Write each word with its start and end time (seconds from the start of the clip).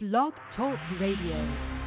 Blog 0.00 0.32
Talk 0.54 0.78
Radio. 1.00 1.77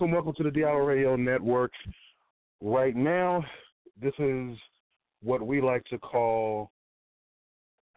Welcome, 0.00 0.14
welcome 0.14 0.34
to 0.34 0.44
the 0.44 0.52
D 0.52 0.62
Hour 0.62 0.84
Radio 0.84 1.16
Network. 1.16 1.72
Right 2.60 2.94
now, 2.94 3.44
this 4.00 4.12
is 4.20 4.56
what 5.24 5.44
we 5.44 5.60
like 5.60 5.84
to 5.86 5.98
call 5.98 6.70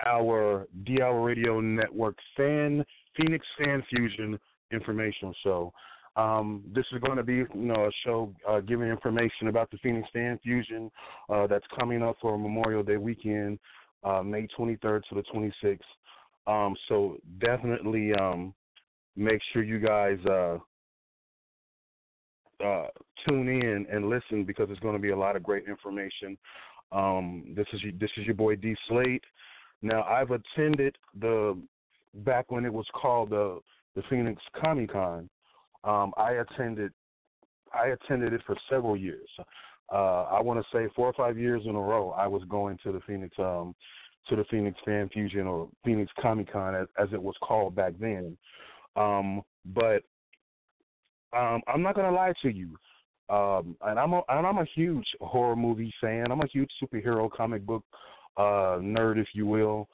our 0.04 0.68
D 0.84 1.00
Hour 1.00 1.22
Radio 1.22 1.60
Network 1.60 2.18
fan 2.36 2.84
Phoenix 3.16 3.46
Fan 3.64 3.84
Fusion 3.88 4.40
informational 4.72 5.36
show. 5.44 5.72
Um, 6.16 6.64
this 6.74 6.86
is 6.92 7.00
going 7.02 7.18
to 7.18 7.24
be, 7.24 7.36
you 7.36 7.48
know, 7.54 7.86
a 7.86 7.92
show 8.04 8.34
uh, 8.50 8.62
giving 8.62 8.88
information 8.88 9.50
about 9.50 9.70
the 9.70 9.78
Phoenix 9.78 10.10
Fan 10.12 10.40
Fusion 10.42 10.90
uh, 11.30 11.46
that's 11.46 11.68
coming 11.80 12.02
up 12.02 12.16
for 12.20 12.36
Memorial 12.36 12.82
Day 12.82 12.98
weekend, 12.98 13.60
uh, 14.04 14.24
May 14.24 14.48
23rd 14.58 15.04
to 15.08 15.14
the 15.14 15.24
26th. 15.32 15.78
Um, 16.48 16.76
so 16.90 17.18
definitely 17.38 18.12
um, 18.16 18.56
make 19.16 19.40
sure 19.54 19.62
you 19.62 19.78
guys 19.78 20.18
uh, 22.64 22.88
tune 23.28 23.48
in 23.48 23.86
and 23.92 24.10
listen 24.10 24.44
because 24.44 24.68
it's 24.70 24.80
going 24.80 24.96
to 24.96 25.02
be 25.02 25.12
a 25.12 25.18
lot 25.18 25.36
of 25.36 25.44
great 25.44 25.68
information. 25.68 26.38
Um, 26.92 27.54
this 27.56 27.68
is 27.74 27.82
this 28.00 28.12
is 28.18 28.26
your 28.26 28.36
boy 28.36 28.56
D 28.56 28.76
Slate. 28.88 29.24
Now 29.82 30.04
I've 30.04 30.32
attended 30.32 30.98
the 31.20 31.58
back 32.14 32.52
when 32.52 32.66
it 32.66 32.74
was 32.74 32.86
called 32.94 33.30
the 33.30 33.60
the 33.96 34.04
Phoenix 34.10 34.42
Comic 34.64 34.92
Con. 34.92 35.30
Um, 35.84 36.14
I 36.18 36.34
attended 36.34 36.92
I 37.74 37.88
attended 37.88 38.34
it 38.34 38.42
for 38.46 38.56
several 38.70 38.98
years. 38.98 39.30
Uh, 39.92 40.24
I 40.24 40.42
want 40.42 40.60
to 40.60 40.78
say 40.78 40.92
four 40.96 41.08
or 41.08 41.14
five 41.14 41.38
years 41.38 41.64
in 41.66 41.76
a 41.76 41.82
row. 41.82 42.12
I 42.12 42.28
was 42.28 42.44
going 42.50 42.78
to 42.84 42.92
the 42.92 43.02
Phoenix 43.02 43.36
um, 43.40 43.76
to 44.30 44.36
the 44.36 44.46
Phoenix 44.46 44.78
Fan 44.86 45.10
Fusion 45.10 45.48
or 45.48 45.70
Phoenix 45.84 46.12
Comic 46.22 46.52
Con 46.52 46.76
as, 46.76 46.88
as 46.98 47.10
it 47.14 47.22
was 47.22 47.36
called 47.42 47.76
back 47.76 47.94
then. 48.00 48.38
Um, 48.96 49.42
but 49.66 50.04
um, 51.34 51.62
I'm 51.68 51.82
not 51.82 51.96
gonna 51.96 52.12
lie 52.12 52.34
to 52.42 52.50
you. 52.50 52.78
Um, 53.30 53.78
and 53.84 53.98
I'm 53.98 54.14
a 54.14 54.22
and 54.30 54.46
I'm 54.46 54.58
a 54.58 54.66
huge 54.76 55.08
horror 55.22 55.56
movie 55.56 55.94
fan. 56.02 56.32
I'm 56.32 56.42
a 56.42 56.48
huge 56.48 56.72
superhero 56.82 57.32
comic 57.32 57.66
book 57.66 57.84
uh, 58.38 58.80
nerd, 58.82 59.18
if 59.18 59.28
you 59.34 59.46
will. 59.46 59.88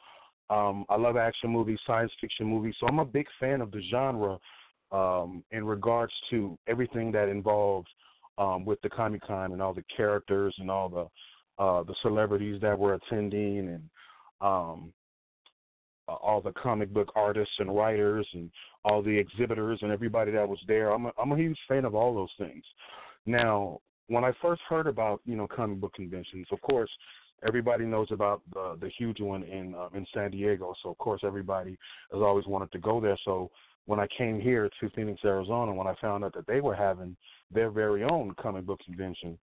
Um, 0.50 0.86
I 0.90 0.96
love 0.96 1.18
action 1.18 1.50
movies, 1.50 1.80
science 1.86 2.12
fiction 2.22 2.48
movies, 2.48 2.74
so 2.80 2.88
I'm 2.88 3.00
a 3.00 3.06
big 3.06 3.28
fan 3.40 3.62
of 3.62 3.70
the 3.72 3.82
genre 3.92 4.40
um, 4.92 5.44
in 5.52 5.66
regards 5.66 6.14
to 6.30 6.58
everything 6.68 7.12
that 7.12 7.28
involves 7.28 7.88
um, 8.38 8.64
with 8.64 8.80
the 8.82 8.90
Comic 8.90 9.22
Con 9.28 9.52
and 9.52 9.62
all 9.62 9.74
the 9.74 9.84
characters 9.96 10.56
and 10.60 10.72
all 10.72 10.90
the 10.90 11.64
uh, 11.64 11.84
the 11.84 11.96
celebrities 12.02 12.62
that 12.62 12.78
were 12.78 12.94
attending 12.94 13.70
and 13.70 13.90
um, 14.42 14.94
uh, 16.08 16.14
all 16.14 16.40
the 16.40 16.52
comic 16.52 16.94
book 16.94 17.12
artists 17.16 17.56
and 17.60 17.76
writers 17.76 18.28
and 18.34 18.50
all 18.90 19.02
the 19.02 19.18
exhibitors 19.18 19.80
and 19.82 19.92
everybody 19.92 20.32
that 20.32 20.48
was 20.48 20.60
there. 20.68 20.92
I'm 20.92 21.08
a, 21.08 21.12
I'm 21.22 21.32
a 21.32 21.38
huge 21.38 21.58
fan 21.68 21.86
of 21.86 21.96
all 21.96 22.14
those 22.14 22.32
things. 22.38 22.64
Now, 23.26 23.80
when 24.08 24.24
I 24.24 24.32
first 24.42 24.62
heard 24.70 24.88
about 24.88 25.22
you 25.26 25.36
know 25.36 25.48
comic 25.48 25.80
book 25.80 25.94
conventions, 25.94 26.48
of 26.52 26.62
course, 26.62 26.90
everybody 27.48 27.86
knows 27.86 28.08
about 28.12 28.42
the 28.54 28.78
the 28.80 28.90
huge 28.98 29.20
one 29.20 29.44
in 29.44 29.76
uh, 29.76 29.90
in 29.94 30.06
San 30.14 30.32
Diego. 30.32 30.74
So 30.82 30.90
of 30.90 30.98
course, 30.98 31.22
everybody 31.24 31.78
has 32.12 32.22
always 32.22 32.46
wanted 32.48 32.72
to 32.72 32.80
go 32.80 33.02
there. 33.02 33.18
So 33.26 33.52
when 33.86 34.00
I 34.00 34.08
came 34.18 34.40
here 34.40 34.70
to 34.80 34.90
Phoenix, 34.92 35.22
Arizona, 35.24 35.74
when 35.74 35.88
I 35.88 35.96
found 36.02 36.24
out 36.24 36.34
that 36.34 36.48
they 36.48 36.62
were 36.62 36.76
having 36.76 37.16
their 37.52 37.70
very 37.70 38.04
own 38.04 38.34
comic 38.40 38.66
book 38.66 38.80
convention, 38.86 39.38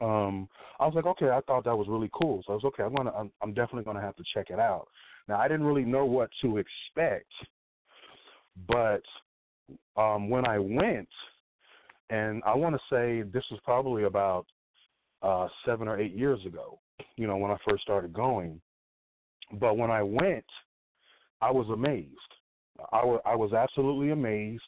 um, 0.00 0.48
I 0.78 0.86
was 0.86 0.94
like, 0.94 1.06
okay, 1.06 1.30
I 1.30 1.40
thought 1.46 1.64
that 1.64 1.76
was 1.76 1.86
really 1.88 2.10
cool. 2.12 2.42
So 2.46 2.52
I 2.52 2.56
was 2.56 2.64
okay. 2.64 2.82
I'm 2.82 2.94
gonna, 2.94 3.12
I'm, 3.12 3.30
I'm 3.42 3.54
definitely 3.54 3.84
gonna 3.84 4.00
have 4.00 4.16
to 4.16 4.24
check 4.34 4.50
it 4.50 4.58
out. 4.58 4.88
Now 5.28 5.40
I 5.40 5.48
didn't 5.48 5.66
really 5.66 5.84
know 5.84 6.04
what 6.04 6.30
to 6.42 6.58
expect, 6.58 7.30
but 8.68 9.02
um, 9.96 10.28
when 10.28 10.46
I 10.46 10.58
went, 10.58 11.08
and 12.10 12.42
I 12.46 12.54
want 12.54 12.74
to 12.76 12.80
say 12.90 13.22
this 13.22 13.44
was 13.50 13.60
probably 13.64 14.04
about 14.04 14.46
uh, 15.22 15.48
seven 15.64 15.88
or 15.88 15.98
eight 15.98 16.14
years 16.14 16.44
ago. 16.46 16.78
You 17.16 17.26
know, 17.26 17.36
when 17.36 17.50
I 17.50 17.56
first 17.68 17.82
started 17.82 18.12
going, 18.12 18.60
but 19.60 19.76
when 19.76 19.90
I 19.90 20.02
went, 20.02 20.44
I 21.40 21.50
was 21.50 21.68
amazed. 21.72 22.10
I 22.92 23.04
was 23.04 23.20
I 23.24 23.34
was 23.34 23.52
absolutely 23.52 24.10
amazed. 24.10 24.62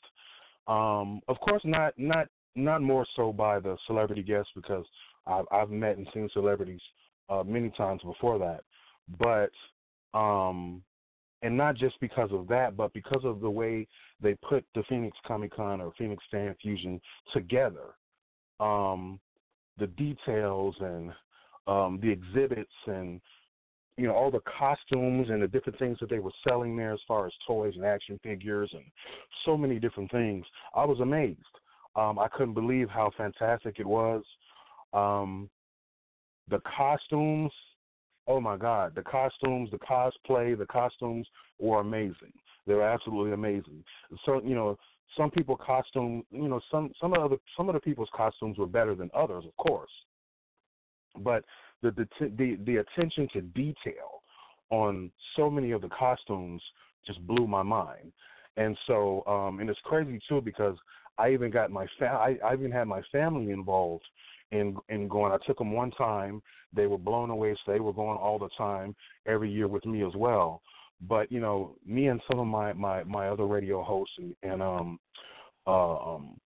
Um, 0.66 1.20
of 1.28 1.38
course, 1.40 1.62
not 1.64 1.94
not 1.96 2.28
not 2.56 2.82
more 2.82 3.06
so 3.16 3.32
by 3.32 3.60
the 3.60 3.76
celebrity 3.86 4.22
guests 4.22 4.50
because 4.54 4.84
I've, 5.26 5.44
I've 5.52 5.70
met 5.70 5.96
and 5.96 6.08
seen 6.12 6.28
celebrities 6.32 6.80
uh, 7.28 7.42
many 7.46 7.70
times 7.70 8.00
before 8.02 8.38
that, 8.38 8.62
but 9.18 10.18
um, 10.18 10.82
and 11.42 11.56
not 11.56 11.76
just 11.76 11.98
because 12.00 12.30
of 12.32 12.48
that, 12.48 12.76
but 12.76 12.92
because 12.92 13.24
of 13.24 13.40
the 13.40 13.50
way 13.50 13.86
they 14.20 14.34
put 14.48 14.64
the 14.74 14.82
Phoenix 14.88 15.16
Comic 15.26 15.54
Con 15.54 15.80
or 15.80 15.92
Phoenix 15.96 16.22
Fan 16.30 16.54
Fusion 16.60 17.00
together. 17.32 17.94
Um, 18.60 19.20
the 19.78 19.86
details 19.86 20.74
and 20.80 21.12
um, 21.68 22.00
the 22.02 22.10
exhibits 22.10 22.72
and 22.86 23.20
you 23.96 24.06
know 24.06 24.14
all 24.14 24.30
the 24.30 24.40
costumes 24.58 25.28
and 25.30 25.42
the 25.42 25.48
different 25.48 25.78
things 25.78 25.98
that 26.00 26.10
they 26.10 26.18
were 26.18 26.32
selling 26.46 26.76
there 26.76 26.92
as 26.92 27.00
far 27.06 27.26
as 27.26 27.32
toys 27.46 27.74
and 27.76 27.84
action 27.84 28.18
figures 28.22 28.70
and 28.72 28.84
so 29.44 29.56
many 29.56 29.78
different 29.78 30.10
things. 30.10 30.44
I 30.74 30.84
was 30.84 31.00
amazed. 31.00 31.38
Um, 31.94 32.18
I 32.18 32.28
couldn't 32.28 32.54
believe 32.54 32.88
how 32.88 33.10
fantastic 33.16 33.76
it 33.78 33.86
was. 33.86 34.22
Um, 34.92 35.48
the 36.48 36.60
costumes. 36.76 37.52
Oh 38.28 38.40
my 38.40 38.58
God, 38.58 38.94
the 38.94 39.02
costumes, 39.02 39.70
the 39.70 39.78
cosplay, 39.78 40.56
the 40.56 40.66
costumes 40.66 41.26
were 41.58 41.80
amazing. 41.80 42.32
They 42.66 42.74
were 42.74 42.86
absolutely 42.86 43.32
amazing. 43.32 43.82
So 44.26 44.42
you 44.44 44.54
know, 44.54 44.78
some 45.16 45.30
people 45.30 45.56
costume, 45.56 46.22
you 46.30 46.46
know, 46.46 46.60
some 46.70 46.92
some 47.00 47.14
of 47.14 47.30
the 47.30 47.38
some 47.56 47.68
of 47.70 47.74
the 47.74 47.80
people's 47.80 48.10
costumes 48.14 48.58
were 48.58 48.66
better 48.66 48.94
than 48.94 49.10
others, 49.14 49.44
of 49.46 49.56
course. 49.56 49.90
But 51.20 51.44
the 51.82 51.90
the 51.92 52.06
the, 52.36 52.58
the 52.66 52.76
attention 52.76 53.28
to 53.32 53.40
detail 53.40 54.22
on 54.70 55.10
so 55.34 55.48
many 55.48 55.70
of 55.70 55.80
the 55.80 55.88
costumes 55.88 56.62
just 57.06 57.26
blew 57.26 57.46
my 57.46 57.62
mind. 57.62 58.12
And 58.58 58.76
so, 58.86 59.24
um, 59.26 59.60
and 59.60 59.70
it's 59.70 59.80
crazy 59.84 60.20
too 60.28 60.42
because 60.42 60.76
I 61.16 61.30
even 61.30 61.50
got 61.50 61.70
my 61.70 61.86
fa- 61.98 62.06
I, 62.06 62.36
I 62.44 62.52
even 62.52 62.70
had 62.70 62.88
my 62.88 63.00
family 63.10 63.52
involved 63.52 64.04
in 64.52 64.76
in 64.88 65.08
going. 65.08 65.32
I 65.32 65.38
took 65.46 65.58
them 65.58 65.72
one 65.72 65.90
time. 65.92 66.42
They 66.72 66.86
were 66.86 66.98
blown 66.98 67.30
away. 67.30 67.54
So 67.64 67.72
they 67.72 67.80
were 67.80 67.92
going 67.92 68.18
all 68.18 68.38
the 68.38 68.50
time 68.56 68.94
every 69.26 69.50
year 69.50 69.68
with 69.68 69.84
me 69.86 70.04
as 70.04 70.14
well. 70.14 70.62
But 71.06 71.30
you 71.30 71.40
know, 71.40 71.76
me 71.86 72.08
and 72.08 72.20
some 72.30 72.40
of 72.40 72.46
my 72.46 72.72
my 72.72 73.04
my 73.04 73.28
other 73.28 73.46
radio 73.46 73.82
hosts 73.82 74.14
and, 74.18 74.34
and 74.42 74.62
um 74.62 74.98
uh 75.66 75.96
um 75.96 76.40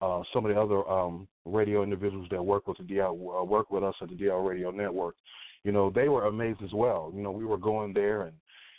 uh 0.00 0.22
some 0.32 0.44
of 0.44 0.54
the 0.54 0.60
other 0.60 0.86
um 0.88 1.26
radio 1.46 1.82
individuals 1.82 2.28
that 2.30 2.42
work 2.42 2.66
with 2.66 2.76
the 2.78 2.84
D 2.84 3.00
Hour 3.00 3.40
uh, 3.40 3.44
work 3.44 3.70
with 3.70 3.82
us 3.82 3.94
at 4.02 4.08
the 4.08 4.14
D 4.14 4.30
Hour 4.30 4.42
Radio 4.42 4.70
Network, 4.70 5.16
you 5.64 5.72
know, 5.72 5.90
they 5.90 6.08
were 6.08 6.26
amazed 6.26 6.62
as 6.62 6.72
well. 6.72 7.12
You 7.14 7.22
know, 7.22 7.30
we 7.30 7.44
were 7.44 7.58
going 7.58 7.92
there 7.92 8.22
and 8.22 8.36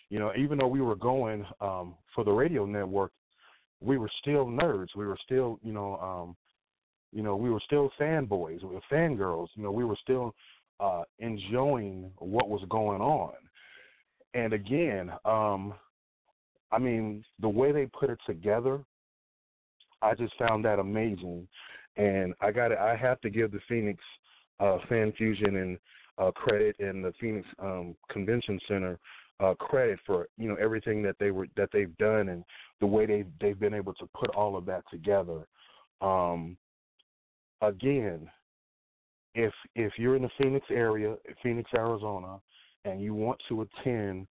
you 0.09 0.19
know, 0.19 0.33
even 0.37 0.57
though 0.57 0.67
we 0.67 0.81
were 0.81 0.95
going 0.95 1.45
um 1.61 1.95
for 2.13 2.23
the 2.23 2.31
radio 2.31 2.65
network, 2.65 3.11
we 3.79 3.97
were 3.97 4.11
still 4.21 4.45
nerds. 4.45 4.89
We 4.95 5.07
were 5.07 5.17
still, 5.25 5.59
you 5.63 5.73
know, 5.73 5.95
um 5.97 6.35
you 7.11 7.23
know, 7.23 7.35
we 7.35 7.49
were 7.49 7.61
still 7.65 7.91
fanboys, 7.99 8.63
we 8.63 8.75
were 8.75 8.81
fangirls, 8.91 9.47
you 9.55 9.63
know, 9.63 9.71
we 9.71 9.83
were 9.83 9.97
still 10.01 10.33
uh 10.79 11.03
enjoying 11.19 12.11
what 12.17 12.49
was 12.49 12.61
going 12.69 13.01
on. 13.01 13.33
And 14.33 14.53
again, 14.53 15.11
um 15.25 15.73
I 16.71 16.79
mean, 16.79 17.23
the 17.39 17.49
way 17.49 17.73
they 17.73 17.85
put 17.87 18.09
it 18.09 18.19
together, 18.25 18.79
I 20.01 20.15
just 20.15 20.33
found 20.37 20.63
that 20.63 20.79
amazing. 20.79 21.47
And 21.97 22.33
I 22.39 22.51
got 22.51 22.71
I 22.71 22.95
have 22.95 23.19
to 23.21 23.29
give 23.29 23.51
the 23.51 23.59
Phoenix 23.67 24.01
uh 24.59 24.77
Fan 24.87 25.11
Fusion 25.17 25.57
and 25.57 25.77
uh 26.17 26.31
credit 26.31 26.75
and 26.79 27.03
the 27.03 27.13
Phoenix 27.19 27.47
um 27.59 27.95
Convention 28.09 28.59
Center 28.67 28.97
uh 29.41 29.53
credit 29.55 29.99
for, 30.05 30.27
you 30.37 30.47
know, 30.47 30.55
everything 30.55 31.01
that 31.03 31.17
they 31.19 31.31
were 31.31 31.47
that 31.57 31.69
they've 31.73 31.95
done 31.97 32.29
and 32.29 32.43
the 32.79 32.87
way 32.87 33.05
they 33.05 33.25
they've 33.41 33.59
been 33.59 33.73
able 33.73 33.93
to 33.95 34.07
put 34.17 34.33
all 34.35 34.55
of 34.55 34.65
that 34.65 34.83
together. 34.89 35.45
Um 35.99 36.57
again, 37.61 38.29
if 39.33 39.53
if 39.75 39.93
you're 39.97 40.15
in 40.15 40.23
the 40.23 40.29
Phoenix 40.37 40.65
area, 40.69 41.15
Phoenix, 41.41 41.69
Arizona, 41.75 42.39
and 42.85 43.01
you 43.01 43.13
want 43.13 43.41
to 43.49 43.61
attend 43.61 44.27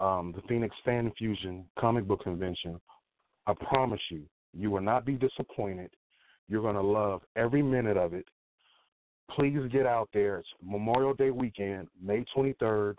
um, 0.00 0.32
the 0.34 0.42
Phoenix 0.48 0.74
Fan 0.84 1.12
Fusion 1.18 1.64
Comic 1.78 2.06
Book 2.06 2.22
Convention, 2.22 2.80
I 3.46 3.54
promise 3.54 4.00
you, 4.10 4.22
you 4.52 4.70
will 4.70 4.80
not 4.80 5.04
be 5.04 5.14
disappointed. 5.14 5.90
You're 6.48 6.62
going 6.62 6.74
to 6.74 6.82
love 6.82 7.22
every 7.36 7.62
minute 7.62 7.96
of 7.96 8.12
it. 8.12 8.26
Please 9.30 9.58
get 9.72 9.86
out 9.86 10.08
there. 10.12 10.38
It's 10.38 10.48
Memorial 10.62 11.14
Day 11.14 11.30
weekend, 11.30 11.88
May 12.02 12.24
23rd 12.36 12.96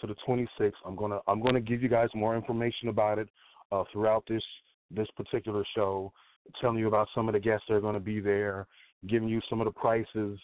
to 0.00 0.06
the 0.06 0.14
26th. 0.26 0.72
I'm 0.84 0.96
gonna 0.96 1.20
I'm 1.28 1.40
gonna 1.40 1.60
give 1.60 1.82
you 1.82 1.88
guys 1.88 2.08
more 2.14 2.36
information 2.36 2.88
about 2.88 3.18
it 3.18 3.28
uh, 3.70 3.84
throughout 3.92 4.24
this 4.28 4.42
this 4.90 5.08
particular 5.16 5.64
show, 5.76 6.12
telling 6.60 6.78
you 6.78 6.88
about 6.88 7.08
some 7.14 7.28
of 7.28 7.34
the 7.34 7.40
guests 7.40 7.66
that 7.68 7.74
are 7.74 7.80
going 7.80 7.94
to 7.94 8.00
be 8.00 8.20
there, 8.20 8.66
giving 9.06 9.28
you 9.28 9.40
some 9.48 9.60
of 9.60 9.66
the 9.66 9.72
prices, 9.72 10.38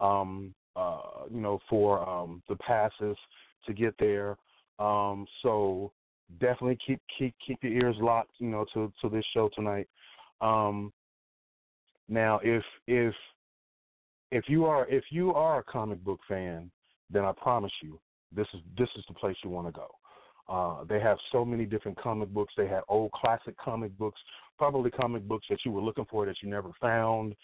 um, 0.00 0.54
uh, 0.76 1.24
you 1.30 1.40
know, 1.40 1.58
for 1.68 2.08
um, 2.08 2.42
the 2.48 2.56
passes 2.56 3.16
to 3.66 3.72
get 3.72 3.94
there. 3.98 4.36
Um, 4.78 5.26
so 5.42 5.92
definitely 6.40 6.78
keep 6.86 7.00
keep 7.18 7.34
keep 7.46 7.58
your 7.62 7.72
ears 7.72 7.96
locked, 8.00 8.32
you 8.38 8.48
know, 8.48 8.64
to 8.74 8.92
to 9.00 9.08
this 9.08 9.24
show 9.34 9.50
tonight. 9.54 9.88
Um, 10.40 10.92
now, 12.08 12.40
if 12.42 12.62
if 12.86 13.14
if 14.30 14.44
you 14.48 14.64
are 14.66 14.88
if 14.88 15.04
you 15.10 15.32
are 15.32 15.60
a 15.60 15.64
comic 15.64 16.02
book 16.04 16.20
fan, 16.28 16.70
then 17.10 17.24
I 17.24 17.32
promise 17.32 17.72
you, 17.82 17.98
this 18.34 18.46
is 18.54 18.60
this 18.78 18.88
is 18.96 19.04
the 19.08 19.14
place 19.14 19.36
you 19.42 19.50
want 19.50 19.66
to 19.66 19.72
go. 19.72 19.88
Uh, 20.48 20.84
they 20.84 21.00
have 21.00 21.18
so 21.32 21.44
many 21.44 21.64
different 21.64 22.00
comic 22.00 22.28
books. 22.28 22.54
They 22.56 22.68
have 22.68 22.84
old 22.88 23.10
classic 23.12 23.56
comic 23.58 23.96
books, 23.98 24.20
probably 24.58 24.90
comic 24.90 25.26
books 25.26 25.46
that 25.50 25.58
you 25.64 25.72
were 25.72 25.82
looking 25.82 26.06
for 26.08 26.24
that 26.26 26.36
you 26.42 26.48
never 26.48 26.70
found, 26.80 27.34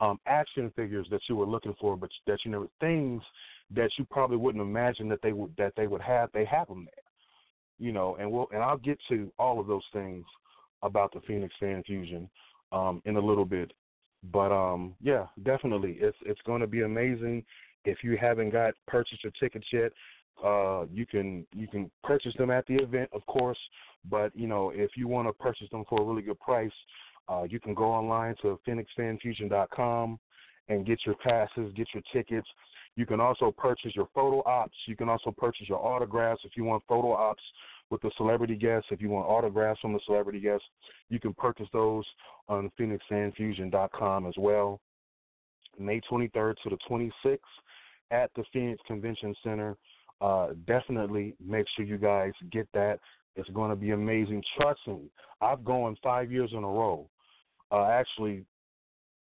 um, 0.00 0.18
action 0.26 0.72
figures 0.74 1.06
that 1.10 1.20
you 1.28 1.36
were 1.36 1.46
looking 1.46 1.74
for 1.80 1.96
but 1.96 2.10
that 2.26 2.38
you 2.44 2.50
never 2.50 2.66
things 2.80 3.22
that 3.74 3.90
you 3.98 4.04
probably 4.10 4.36
wouldn't 4.36 4.62
imagine 4.62 5.08
that 5.08 5.20
they 5.22 5.32
would 5.32 5.54
that 5.56 5.72
they 5.76 5.86
would 5.86 6.02
have. 6.02 6.30
They 6.32 6.44
have 6.44 6.68
them 6.68 6.84
there, 6.84 7.04
you 7.78 7.92
know. 7.92 8.16
And 8.18 8.30
we'll 8.30 8.48
and 8.52 8.62
I'll 8.62 8.78
get 8.78 8.98
to 9.08 9.32
all 9.38 9.60
of 9.60 9.66
those 9.66 9.84
things 9.92 10.24
about 10.82 11.12
the 11.12 11.20
Phoenix 11.20 11.54
Fan 11.58 11.82
Fusion 11.84 12.28
um, 12.72 13.00
in 13.04 13.16
a 13.16 13.20
little 13.20 13.44
bit. 13.44 13.72
But 14.32 14.52
um, 14.52 14.94
yeah, 15.00 15.26
definitely, 15.44 15.96
it's 16.00 16.16
it's 16.24 16.40
going 16.42 16.60
to 16.60 16.66
be 16.66 16.82
amazing. 16.82 17.44
If 17.84 17.98
you 18.04 18.16
haven't 18.16 18.50
got 18.50 18.74
purchased 18.86 19.24
your 19.24 19.32
tickets 19.40 19.66
yet, 19.72 19.92
uh, 20.44 20.84
you 20.92 21.06
can 21.06 21.46
you 21.54 21.68
can 21.68 21.90
purchase 22.02 22.34
them 22.38 22.50
at 22.50 22.66
the 22.66 22.74
event, 22.74 23.10
of 23.12 23.24
course. 23.26 23.58
But 24.10 24.34
you 24.34 24.46
know, 24.46 24.72
if 24.74 24.90
you 24.96 25.08
want 25.08 25.28
to 25.28 25.32
purchase 25.32 25.68
them 25.70 25.84
for 25.88 26.00
a 26.00 26.04
really 26.04 26.22
good 26.22 26.40
price, 26.40 26.72
uh, 27.28 27.44
you 27.48 27.60
can 27.60 27.74
go 27.74 27.84
online 27.84 28.34
to 28.42 28.58
phoenixfanfusion.com 28.66 30.18
and 30.68 30.86
get 30.86 30.98
your 31.06 31.14
passes, 31.16 31.72
get 31.74 31.88
your 31.94 32.02
tickets. 32.12 32.48
You 32.94 33.06
can 33.06 33.20
also 33.20 33.50
purchase 33.50 33.94
your 33.94 34.08
photo 34.14 34.42
ops. 34.44 34.76
You 34.86 34.96
can 34.96 35.08
also 35.08 35.30
purchase 35.30 35.68
your 35.68 35.78
autographs 35.78 36.42
if 36.44 36.52
you 36.56 36.64
want 36.64 36.82
photo 36.88 37.12
ops 37.12 37.42
with 37.90 38.02
the 38.02 38.10
celebrity 38.16 38.56
guests. 38.56 38.88
If 38.90 39.00
you 39.00 39.08
want 39.08 39.26
autographs 39.26 39.80
from 39.80 39.92
the 39.92 40.00
celebrity 40.04 40.40
guests, 40.40 40.66
you 41.08 41.18
can 41.18 41.32
purchase 41.34 41.68
those 41.72 42.04
on 42.48 42.70
phoenixfanfusion.com 42.78 44.26
as 44.26 44.34
well. 44.36 44.80
May 45.78 46.00
23rd 46.10 46.54
to 46.64 46.70
the 46.70 46.78
26th 46.90 47.38
at 48.10 48.30
the 48.36 48.44
Phoenix 48.52 48.80
Convention 48.86 49.34
Center. 49.42 49.76
Uh, 50.22 50.50
definitely 50.68 51.34
make 51.44 51.66
sure 51.74 51.84
you 51.84 51.98
guys 51.98 52.30
get 52.52 52.68
that. 52.72 53.00
It's 53.34 53.48
going 53.50 53.70
to 53.70 53.76
be 53.76 53.90
amazing. 53.90 54.42
Trust 54.56 54.80
me, 54.86 55.10
I've 55.40 55.64
gone 55.64 55.96
five 56.02 56.30
years 56.30 56.50
in 56.52 56.58
a 56.58 56.68
row. 56.68 57.08
Uh, 57.72 57.86
actually, 57.86 58.44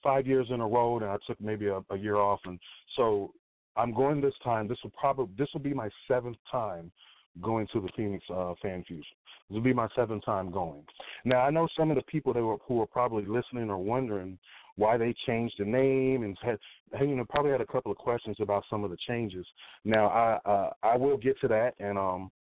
five 0.03 0.27
years 0.27 0.47
in 0.51 0.61
a 0.61 0.67
row, 0.67 0.97
and 0.97 1.07
I 1.07 1.17
took 1.27 1.41
maybe 1.41 1.69
a, 1.69 1.81
a 1.91 1.97
year 1.97 2.17
off, 2.17 2.41
and 2.45 2.59
so 2.97 3.33
I'm 3.77 3.95
going 3.95 4.21
this 4.21 4.35
time. 4.45 4.69
This 4.69 4.79
will 4.83 4.93
probably 4.99 5.35
this 5.39 5.49
will 5.55 5.61
be 5.61 5.75
my 5.75 5.89
seventh 6.07 6.37
time 6.51 6.93
going 7.41 7.67
to 7.73 7.81
the 7.81 7.89
Phoenix 7.97 8.25
uh, 8.33 8.55
Fan 8.61 8.85
Fusion. 8.87 9.05
This 9.49 9.57
will 9.57 9.63
be 9.63 9.73
my 9.73 9.89
seventh 9.97 10.25
time 10.25 10.51
going. 10.51 10.85
Now 11.25 11.41
I 11.41 11.51
know 11.51 11.67
some 11.77 11.91
of 11.91 11.97
the 11.97 12.03
people 12.03 12.33
that 12.35 12.43
were 12.43 12.59
who 12.69 12.83
are 12.83 12.87
probably 12.87 13.25
listening 13.25 13.71
or 13.71 13.79
wondering 13.79 14.39
why 14.77 14.97
they 14.97 15.15
changed 15.27 15.55
the 15.59 15.65
name 15.65 16.25
and 16.25 16.37
had 16.43 16.59
you 17.01 17.15
know 17.15 17.25
probably 17.29 17.53
had 17.53 17.61
a 17.61 17.67
couple 17.67 17.93
of 17.93 17.99
questions 17.99 18.37
about 18.41 18.65
some 18.69 18.85
of 18.85 18.91
the 18.91 18.97
changes. 19.07 19.47
Now 19.85 20.07
I 20.09 20.51
uh, 20.51 20.71
I 20.83 20.97
will 20.97 21.17
get 21.17 21.41
to 21.41 21.49
that, 21.49 21.75
and 21.79 21.99
um 21.99 22.31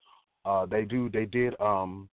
uh, 0.44 0.66
they 0.66 0.84
do 0.84 1.08
they 1.10 1.26
did 1.26 1.58
um 1.60 2.08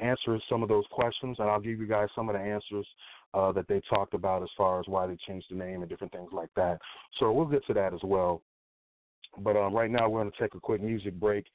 answer 0.00 0.38
some 0.48 0.62
of 0.62 0.68
those 0.68 0.84
questions, 0.90 1.36
and 1.38 1.48
I'll 1.48 1.60
give 1.60 1.78
you 1.78 1.86
guys 1.86 2.08
some 2.14 2.28
of 2.28 2.34
the 2.34 2.40
answers 2.40 2.86
uh, 3.34 3.52
that 3.52 3.68
they 3.68 3.80
talked 3.88 4.14
about 4.14 4.42
as 4.42 4.48
far 4.56 4.80
as 4.80 4.86
why 4.88 5.06
they 5.06 5.16
changed 5.26 5.46
the 5.50 5.56
name 5.56 5.80
and 5.80 5.88
different 5.88 6.12
things 6.12 6.30
like 6.32 6.50
that. 6.56 6.78
So 7.18 7.32
we'll 7.32 7.46
get 7.46 7.64
to 7.66 7.74
that 7.74 7.94
as 7.94 8.00
well. 8.02 8.42
But 9.38 9.56
um, 9.56 9.74
right 9.74 9.90
now, 9.90 10.08
we're 10.08 10.20
going 10.20 10.32
to 10.32 10.38
take 10.38 10.54
a 10.54 10.60
quick 10.60 10.82
music 10.82 11.18
break, 11.18 11.46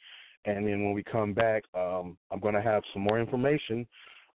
and 0.46 0.66
then 0.66 0.84
when 0.84 0.94
we 0.94 1.04
come 1.04 1.34
back, 1.34 1.64
um, 1.76 2.18
I'm 2.32 2.40
going 2.40 2.56
to 2.56 2.62
have 2.62 2.84
some 2.94 3.04
more 3.04 3.20
information 3.20 3.86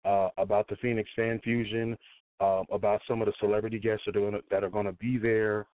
uh, 0.05 0.29
about 0.37 0.69
the 0.69 0.77
Phoenix 0.77 1.09
Fan 1.17 1.41
Fusion, 1.43 1.97
uh, 2.41 2.63
about 2.71 3.01
some 3.07 3.21
of 3.21 3.27
the 3.27 3.33
celebrity 3.41 3.79
guests 3.79 4.03
that 4.07 4.17
are 4.17 4.21
going 4.21 4.33
to, 4.33 4.43
that 4.51 4.65
are 4.65 4.71
going 4.71 4.87
to 4.87 4.93
be 4.93 5.19
there, 5.19 5.67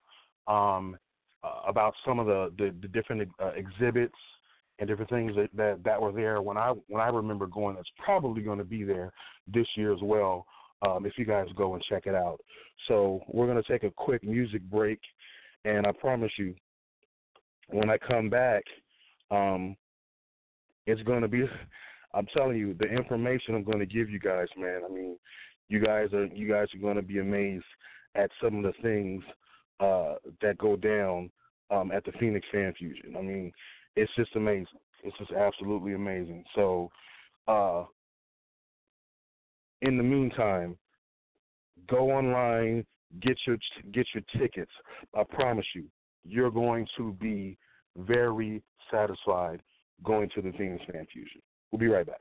um, 0.49 0.97
uh, 1.45 1.61
about 1.69 1.95
some 2.05 2.19
of 2.19 2.27
the 2.27 2.53
the, 2.59 2.75
the 2.83 2.89
different 2.89 3.29
uh, 3.43 3.53
exhibits 3.57 4.15
and 4.79 4.89
different 4.89 5.11
things 5.11 5.33
that, 5.37 5.49
that 5.55 5.83
that 5.85 6.01
were 6.01 6.13
there 6.13 6.43
when 6.43 6.57
I 6.57 6.73
when 6.89 7.01
I 7.01 7.09
remember 7.09 7.47
going. 7.47 7.77
That's 7.77 7.89
probably 8.05 8.43
going 8.43 8.59
to 8.59 8.65
be 8.65 8.85
there 8.85 9.13
this 9.53 9.67
year 9.77 9.93
as 9.93 10.01
well 10.03 10.47
um, 10.87 11.07
if 11.07 11.13
you 11.17 11.25
guys 11.25 11.47
go 11.57 11.75
and 11.75 11.83
check 11.89 12.07
it 12.07 12.15
out. 12.15 12.39
So 12.89 13.23
we're 13.29 13.47
going 13.47 13.63
to 13.63 13.71
take 13.71 13.85
a 13.85 13.91
quick 13.91 14.23
music 14.23 14.63
break, 14.63 15.01
and 15.65 15.87
I 15.87 15.93
promise 15.93 16.33
you, 16.39 16.55
when 17.69 17.91
I 17.91 17.99
come 17.99 18.29
back, 18.29 18.63
um, 19.31 19.77
it's 20.87 21.03
going 21.03 21.23
to 21.23 21.29
be. 21.29 21.45
I'm 22.15 22.27
telling 22.35 22.57
you, 22.57 22.75
the 22.81 22.87
information 22.87 23.55
I'm 23.55 23.65
going 23.65 23.81
to 23.81 23.87
give 23.87 24.09
you 24.09 24.19
guys, 24.19 24.47
man. 24.57 24.81
I 24.89 24.93
mean, 24.93 25.19
you 25.69 25.81
guys 25.81 26.13
are 26.13 26.27
you 26.27 26.49
guys 26.49 26.69
are 26.75 26.81
going 26.81 26.97
to 26.97 27.03
be 27.03 27.19
amazed 27.19 27.65
at 28.15 28.31
some 28.43 28.57
of 28.57 28.63
the 28.63 28.83
things 28.83 29.23
uh, 29.81 30.15
that 30.41 30.59
go 30.59 30.77
down 30.77 31.31
um, 31.71 31.91
at 31.93 32.05
the 32.05 32.13
Phoenix 32.13 32.47
Fan 32.53 32.73
Fusion. 32.79 33.15
I 33.17 33.23
mean, 33.23 33.53
it's 33.95 34.11
just 34.17 34.35
amazing. 34.37 34.67
It's 35.03 35.17
just 35.19 35.33
absolutely 35.33 35.95
amazing. 35.95 36.45
So, 36.55 36.91
uh, 37.47 37.85
in 39.83 39.97
the 39.99 40.03
meantime, 40.03 40.77
go 41.89 42.11
online, 42.11 42.85
get 43.21 43.37
your 43.47 43.59
get 43.93 44.07
your 44.15 44.23
tickets. 44.39 44.73
I 45.15 45.23
promise 45.25 45.67
you, 45.75 45.85
you're 46.25 46.51
going 46.51 46.87
to 46.97 47.13
be 47.13 47.59
very 47.97 48.63
satisfied 48.91 49.61
going 50.05 50.31
to 50.35 50.43
the 50.43 50.53
Phoenix 50.53 50.83
Fan 50.91 51.07
Fusion. 51.13 51.41
We'll 51.71 51.81
be 51.81 51.89
right 51.89 52.07
back. 52.07 52.21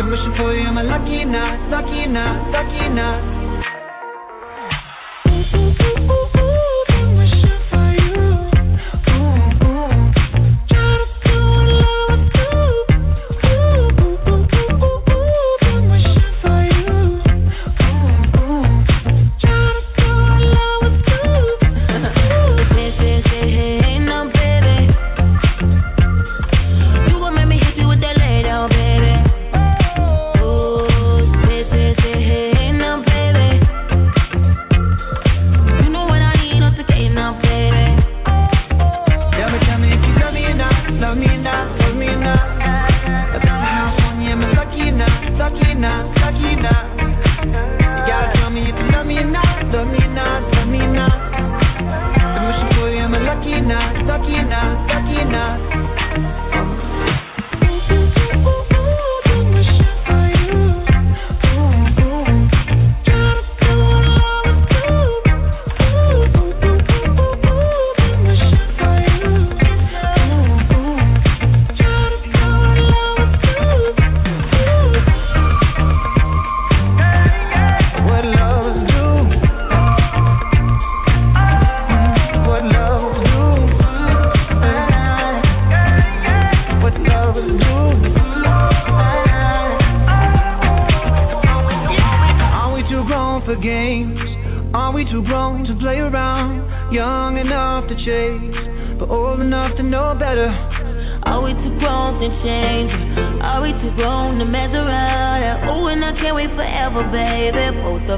I'm 0.00 0.08
wishing 0.08 0.32
for 0.34 0.54
you, 0.54 0.66
am 0.66 0.78
lucky 0.82 1.26
or 1.26 1.60
lucky 1.68 2.06
or 2.08 2.08
lucky 2.50 2.88
or? 2.88 3.39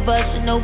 of 0.03 0.09
us 0.09 0.35
and 0.35 0.47
no 0.47 0.59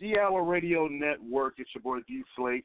D 0.00 0.16
Hour 0.18 0.42
Radio 0.42 0.88
Network. 0.88 1.54
It's 1.58 1.70
your 1.74 1.82
boy 1.82 2.00
D 2.08 2.24
Slate. 2.34 2.64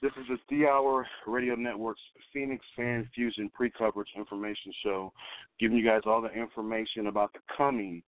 This 0.00 0.12
is 0.12 0.26
the 0.28 0.38
D 0.48 0.64
Hour 0.64 1.04
Radio 1.26 1.56
Network's 1.56 2.00
Phoenix 2.32 2.64
Fan 2.76 3.08
Fusion 3.14 3.50
pre 3.52 3.68
coverage 3.68 4.08
information 4.16 4.72
show, 4.84 5.12
giving 5.58 5.76
you 5.76 5.84
guys 5.84 6.02
all 6.06 6.22
the 6.22 6.30
information 6.30 7.08
about 7.08 7.32
the 7.32 7.40
coming 7.56 8.00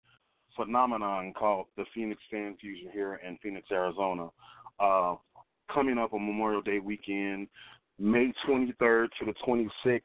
phenomenon 0.55 1.33
called 1.33 1.65
the 1.77 1.85
Phoenix 1.95 2.21
Fan 2.29 2.55
Fusion 2.61 2.89
here 2.93 3.19
in 3.27 3.39
Phoenix, 3.41 3.67
Arizona. 3.71 4.27
Uh, 4.79 5.15
coming 5.73 5.97
up 5.97 6.13
on 6.13 6.23
Memorial 6.23 6.61
Day 6.61 6.77
weekend, 6.77 7.47
May 7.97 8.31
23rd 8.47 9.07
to 9.19 9.25
the 9.25 9.33
26th. 9.47 10.01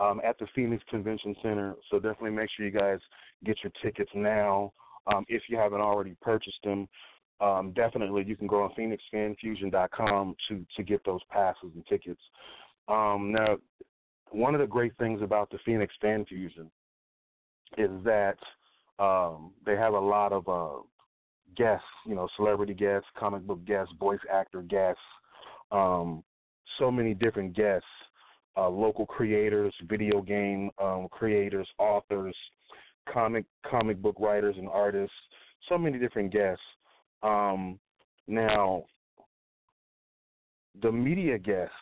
Um, 0.00 0.20
at 0.24 0.36
the 0.40 0.48
Phoenix 0.52 0.82
Convention 0.90 1.36
Center. 1.42 1.76
So 1.88 2.00
definitely 2.00 2.32
make 2.32 2.48
sure 2.56 2.66
you 2.66 2.72
guys 2.72 2.98
get 3.44 3.56
your 3.62 3.70
tickets 3.80 4.10
now 4.16 4.72
um, 5.06 5.24
if 5.28 5.42
you 5.48 5.56
haven't 5.56 5.80
already 5.80 6.16
purchased 6.20 6.58
them 6.64 6.88
um, 7.42 7.72
definitely 7.72 8.24
you 8.24 8.36
can 8.36 8.46
go 8.46 8.62
on 8.62 8.70
phoenixfanfusion.com 8.78 10.36
to 10.48 10.66
to 10.76 10.82
get 10.82 11.04
those 11.04 11.20
passes 11.30 11.70
and 11.74 11.84
tickets. 11.86 12.20
Um, 12.88 13.32
now, 13.36 13.56
one 14.30 14.54
of 14.54 14.60
the 14.60 14.66
great 14.66 14.96
things 14.98 15.20
about 15.22 15.50
the 15.50 15.58
Phoenix 15.64 15.92
Fan 16.00 16.24
Fusion 16.24 16.70
is 17.78 17.90
that 18.04 18.36
um, 18.98 19.52
they 19.66 19.76
have 19.76 19.94
a 19.94 19.98
lot 19.98 20.32
of 20.32 20.48
uh, 20.48 20.82
guests, 21.56 21.84
you 22.06 22.14
know, 22.14 22.28
celebrity 22.36 22.74
guests, 22.74 23.08
comic 23.18 23.42
book 23.42 23.64
guests, 23.64 23.92
voice 23.98 24.20
actor 24.32 24.62
guests, 24.62 25.00
um, 25.70 26.22
so 26.78 26.90
many 26.90 27.14
different 27.14 27.56
guests, 27.56 27.86
uh, 28.56 28.68
local 28.68 29.06
creators, 29.06 29.74
video 29.88 30.20
game 30.22 30.70
um, 30.80 31.08
creators, 31.10 31.68
authors, 31.78 32.36
comic 33.12 33.44
comic 33.68 34.00
book 34.00 34.16
writers 34.18 34.54
and 34.58 34.68
artists, 34.68 35.16
so 35.68 35.76
many 35.76 35.98
different 35.98 36.32
guests. 36.32 36.62
Um, 37.22 37.78
now, 38.26 38.84
the 40.80 40.90
media 40.90 41.38
guests 41.38 41.74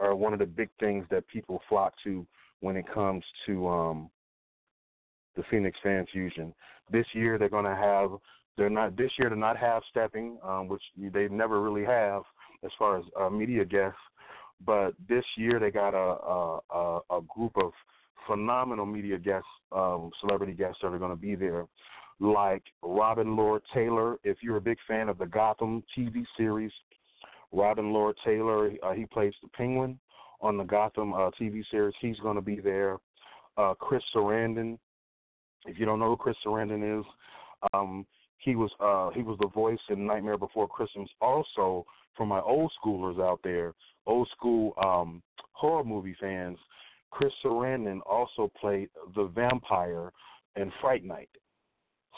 are 0.00 0.14
one 0.14 0.32
of 0.32 0.38
the 0.38 0.46
big 0.46 0.68
things 0.80 1.04
that 1.10 1.26
people 1.28 1.62
flock 1.68 1.94
to 2.04 2.26
when 2.60 2.76
it 2.76 2.84
comes 2.92 3.24
to 3.46 3.68
um, 3.68 4.10
the 5.36 5.42
Phoenix 5.50 5.76
Fan 5.82 6.06
Fusion. 6.12 6.54
This 6.90 7.06
year 7.12 7.38
they're 7.38 7.48
going 7.48 7.64
to 7.64 7.74
have 7.74 8.10
they're 8.56 8.70
not 8.70 8.96
this 8.96 9.10
year 9.18 9.28
they're 9.28 9.38
not 9.38 9.56
half 9.56 9.82
stepping, 9.90 10.38
um, 10.44 10.68
which 10.68 10.82
they 10.96 11.28
never 11.28 11.60
really 11.60 11.84
have 11.84 12.22
as 12.64 12.70
far 12.78 12.98
as 12.98 13.04
uh, 13.20 13.30
media 13.30 13.64
guests. 13.64 13.98
But 14.64 14.92
this 15.08 15.24
year 15.36 15.58
they 15.58 15.70
got 15.70 15.94
a 15.94 16.60
a, 16.70 17.00
a 17.10 17.20
group 17.34 17.52
of 17.56 17.72
phenomenal 18.26 18.86
media 18.86 19.18
guests, 19.18 19.48
um, 19.72 20.10
celebrity 20.20 20.52
guests 20.52 20.78
that 20.82 20.88
are 20.88 20.98
going 20.98 21.10
to 21.10 21.16
be 21.16 21.34
there 21.34 21.66
like 22.22 22.62
Robin 22.82 23.36
Lord 23.36 23.62
Taylor. 23.74 24.16
If 24.22 24.38
you're 24.42 24.56
a 24.56 24.60
big 24.60 24.78
fan 24.86 25.08
of 25.08 25.18
the 25.18 25.26
Gotham 25.26 25.82
TV 25.96 26.24
series, 26.36 26.70
Robin 27.50 27.92
Lord 27.92 28.16
Taylor, 28.24 28.70
uh, 28.82 28.92
he 28.92 29.04
plays 29.06 29.34
the 29.42 29.48
Penguin 29.48 29.98
on 30.40 30.56
the 30.56 30.62
Gotham 30.62 31.12
uh, 31.12 31.30
TV 31.38 31.62
series. 31.70 31.94
He's 32.00 32.18
going 32.20 32.36
to 32.36 32.42
be 32.42 32.60
there. 32.60 32.98
Uh, 33.56 33.74
Chris 33.74 34.02
Sarandon, 34.14 34.78
if 35.66 35.78
you 35.78 35.84
don't 35.84 35.98
know 35.98 36.10
who 36.10 36.16
Chris 36.16 36.36
Sarandon 36.46 37.00
is, 37.00 37.04
um, 37.74 38.06
he 38.38 38.54
was 38.54 38.70
uh, 38.80 39.10
he 39.14 39.22
was 39.22 39.36
the 39.40 39.48
voice 39.48 39.78
in 39.90 40.06
Nightmare 40.06 40.38
Before 40.38 40.68
Christmas. 40.68 41.08
Also, 41.20 41.84
for 42.16 42.24
my 42.24 42.40
old 42.40 42.72
schoolers 42.82 43.20
out 43.20 43.40
there, 43.42 43.74
old 44.06 44.28
school 44.36 44.74
um, 44.84 45.22
horror 45.52 45.84
movie 45.84 46.16
fans, 46.20 46.58
Chris 47.10 47.32
Sarandon 47.44 47.98
also 48.06 48.50
played 48.60 48.90
the 49.16 49.24
vampire 49.34 50.12
in 50.56 50.72
Fright 50.80 51.04
Night. 51.04 51.28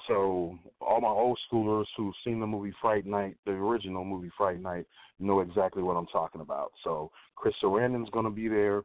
So 0.09 0.59
all 0.81 1.01
my 1.01 1.09
old 1.09 1.39
schoolers 1.51 1.87
who've 1.97 2.15
seen 2.25 2.41
the 2.41 2.47
movie 2.47 2.75
Fright 2.81 3.07
Night, 3.07 3.37
the 3.47 3.53
original 3.53 4.05
movie 4.05 4.31
Fright 4.37 4.61
Night, 4.61 4.87
know 5.19 5.41
exactly 5.41 5.83
what 5.83 5.97
I'm 5.97 6.07
talking 6.07 6.41
about. 6.41 6.73
So 6.83 7.11
Chris 7.37 7.55
Sarandon's 7.63 8.11
going 8.11 8.25
to 8.25 8.31
be 8.31 8.49
there. 8.49 8.83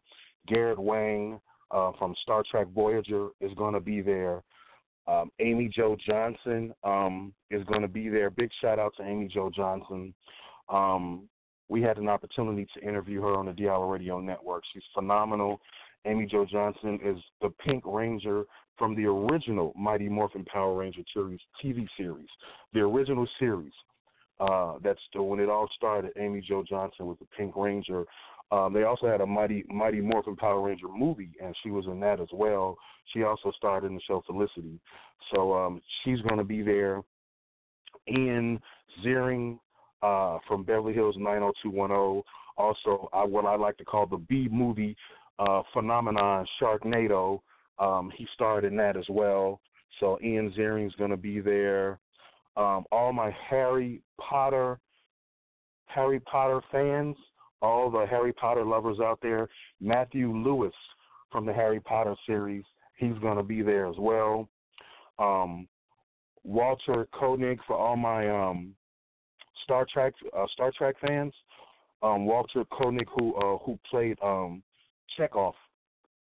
Garrett 0.48 0.80
Wang 0.80 1.40
uh, 1.72 1.92
from 2.00 2.16
Star 2.24 2.44
Trek 2.50 2.68
Voyager 2.74 3.30
is 3.42 3.52
going 3.56 3.74
to 3.74 3.80
be 3.80 4.02
there. 4.02 4.44
Um, 5.08 5.32
Amy 5.40 5.72
Jo 5.76 5.98
Johnson 6.08 6.74
um, 6.84 7.34
is 7.50 7.64
going 7.66 7.82
to 7.82 7.88
be 7.88 8.10
there. 8.10 8.30
Big 8.30 8.52
shout 8.62 8.80
out 8.80 8.94
to 8.98 9.04
Amy 9.04 9.28
Jo 9.28 9.50
Johnson. 9.54 10.14
Um, 10.70 11.28
we 11.68 11.82
had 11.82 11.98
an 11.98 12.08
opportunity 12.08 12.68
to 12.76 12.88
interview 12.88 13.22
her 13.22 13.36
on 13.36 13.46
the 13.48 13.54
D 13.54 13.68
Hour 13.68 13.88
Radio 13.88 14.20
Network. 14.20 14.64
She's 14.72 14.84
phenomenal. 14.94 15.62
Amy 16.06 16.26
Jo 16.26 16.46
Johnson 16.46 17.00
is 17.04 17.18
the 17.42 17.50
Pink 17.50 17.84
Ranger 17.86 18.46
from 18.80 18.96
the 18.96 19.06
original 19.06 19.74
Mighty 19.78 20.10
Morphin 20.10 20.46
Power 20.46 20.76
Ranger 20.76 21.02
series 21.14 21.40
TV 21.64 21.88
series, 21.98 22.30
the 22.74 22.80
original 22.80 23.28
series. 23.38 23.74
Uh, 24.40 24.76
that's 24.82 25.02
the, 25.14 25.22
when 25.22 25.42
it 25.42 25.50
all 25.50 25.70
started. 25.76 26.14
Amy 26.18 26.42
Jo 26.48 26.64
Johnson 26.68 27.06
was 27.06 27.18
the 27.20 27.28
Pink 27.38 27.56
Ranger. 27.58 28.06
Um, 28.52 28.74
they 28.74 28.84
also 28.84 29.06
had 29.06 29.22
a 29.22 29.26
Mighty 29.26 29.64
Mighty 29.68 30.02
Morphin 30.02 30.36
Power 30.36 30.62
Ranger 30.62 30.88
movie, 30.88 31.32
and 31.44 31.54
she 31.62 31.70
was 31.70 31.86
in 31.86 32.00
that 32.00 32.20
as 32.20 32.30
well. 32.34 32.78
She 33.14 33.24
also 33.24 33.52
starred 33.58 33.84
in 33.84 33.96
the 33.96 34.02
show 34.08 34.24
Felicity, 34.26 34.80
so 35.34 35.54
um, 35.54 35.82
she's 36.04 36.22
going 36.22 36.38
to 36.38 36.44
be 36.44 36.64
there. 36.64 37.02
Ian 38.08 38.60
Ziering 39.04 39.60
uh, 40.02 40.40
from 40.48 40.64
Beverly 40.64 40.94
Hills 40.94 41.16
90210. 41.20 42.24
Also, 42.58 43.10
uh, 43.14 43.24
what 43.24 43.46
I 43.46 43.56
like 43.56 43.78
to 43.78 43.86
call 43.86 44.06
the 44.06 44.18
B 44.18 44.48
movie 44.52 44.96
uh, 45.38 45.62
phenomenon, 45.74 46.46
Sharknado. 46.62 47.42
Um, 47.80 48.12
he 48.16 48.28
starred 48.34 48.66
in 48.66 48.76
that 48.78 48.98
as 48.98 49.06
well. 49.10 49.62
So 50.00 50.20
Ian 50.24 50.54
Ziering's 50.56 50.96
going 50.96 51.12
to 51.12 51.18
be 51.18 51.40
there. 51.40 52.00
Um, 52.58 52.86
all 52.92 53.14
my 53.14 53.36
Harry 53.50 54.02
Potter, 54.20 54.80
Harry 55.86 56.20
Potter 56.20 56.62
fans, 56.72 57.16
all 57.62 57.90
the 57.90 58.06
Harry 58.10 58.34
Potter 58.34 58.66
lovers 58.66 59.00
out 59.00 59.20
there. 59.22 59.48
Matthew 59.82 60.32
Lewis 60.36 60.74
from 61.32 61.46
the 61.46 61.54
Harry 61.54 61.80
Potter 61.80 62.16
series, 62.26 62.64
he's 62.98 63.18
going 63.22 63.38
to 63.38 63.44
be 63.44 63.62
there 63.62 63.88
as 63.88 63.96
well. 63.98 64.50
Um, 65.18 65.68
Walter 66.44 67.08
Koenig 67.14 67.60
for 67.68 67.76
all 67.76 67.96
my 67.96 68.30
um, 68.30 68.74
Star 69.64 69.86
Trek 69.92 70.14
uh, 70.36 70.46
Star 70.54 70.72
Trek 70.78 70.96
fans. 71.06 71.34
Um, 72.02 72.26
Walter 72.26 72.64
Koenig, 72.72 73.08
who 73.18 73.36
uh, 73.36 73.58
who 73.58 73.78
played 73.90 74.18
um, 74.24 74.64
Chekov 75.18 75.54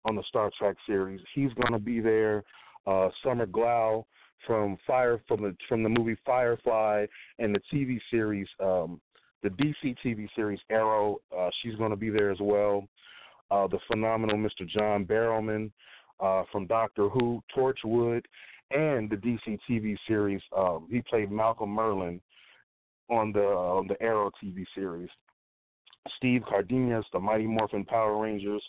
on 0.06 0.16
the 0.16 0.22
Star 0.28 0.50
Trek 0.58 0.76
series. 0.86 1.20
He's 1.34 1.52
going 1.54 1.72
to 1.72 1.78
be 1.78 2.00
there. 2.00 2.44
Uh, 2.86 3.08
Summer 3.24 3.46
Glau 3.46 4.04
from 4.46 4.76
Fire 4.86 5.20
from 5.26 5.42
the 5.42 5.56
from 5.68 5.82
the 5.82 5.88
movie 5.88 6.16
Firefly 6.24 7.06
and 7.38 7.54
the 7.54 7.60
TV 7.72 7.98
series, 8.10 8.46
um, 8.60 9.00
the 9.42 9.48
DC 9.50 9.96
TV 10.04 10.28
series 10.36 10.60
Arrow. 10.70 11.18
Uh, 11.36 11.50
she's 11.62 11.74
going 11.74 11.90
to 11.90 11.96
be 11.96 12.10
there 12.10 12.30
as 12.30 12.38
well. 12.40 12.86
Uh, 13.50 13.66
the 13.66 13.78
phenomenal 13.88 14.36
Mr. 14.36 14.68
John 14.68 15.04
Barrowman 15.04 15.70
uh, 16.20 16.42
from 16.50 16.66
Doctor 16.66 17.08
Who, 17.08 17.42
Torchwood, 17.56 18.22
and 18.70 19.10
the 19.10 19.16
DC 19.16 19.58
TV 19.68 19.96
series. 20.06 20.40
Um, 20.56 20.86
he 20.90 21.02
played 21.02 21.30
Malcolm 21.30 21.74
Merlyn 21.74 22.20
on 23.08 23.32
the 23.32 23.44
on 23.44 23.86
the 23.88 24.00
Arrow 24.00 24.30
TV 24.42 24.64
series. 24.74 25.10
Steve 26.16 26.42
Cardenas, 26.48 27.04
the 27.12 27.18
Mighty 27.18 27.46
Morphin 27.46 27.84
Power 27.84 28.16
Rangers. 28.16 28.62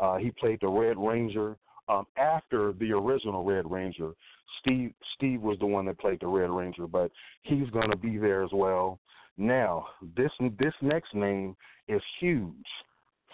Uh, 0.00 0.16
he 0.16 0.30
played 0.30 0.58
the 0.62 0.68
Red 0.68 0.96
Ranger 0.98 1.56
um, 1.88 2.06
after 2.16 2.72
the 2.72 2.92
original 2.92 3.44
Red 3.44 3.70
Ranger. 3.70 4.12
Steve 4.60 4.92
Steve 5.14 5.42
was 5.42 5.58
the 5.58 5.66
one 5.66 5.86
that 5.86 5.98
played 5.98 6.20
the 6.20 6.26
Red 6.26 6.50
Ranger, 6.50 6.86
but 6.86 7.10
he's 7.42 7.68
going 7.70 7.90
to 7.90 7.96
be 7.96 8.16
there 8.16 8.42
as 8.42 8.50
well. 8.52 8.98
Now, 9.36 9.86
this 10.16 10.30
this 10.58 10.74
next 10.80 11.14
name 11.14 11.56
is 11.88 12.02
huge 12.18 12.54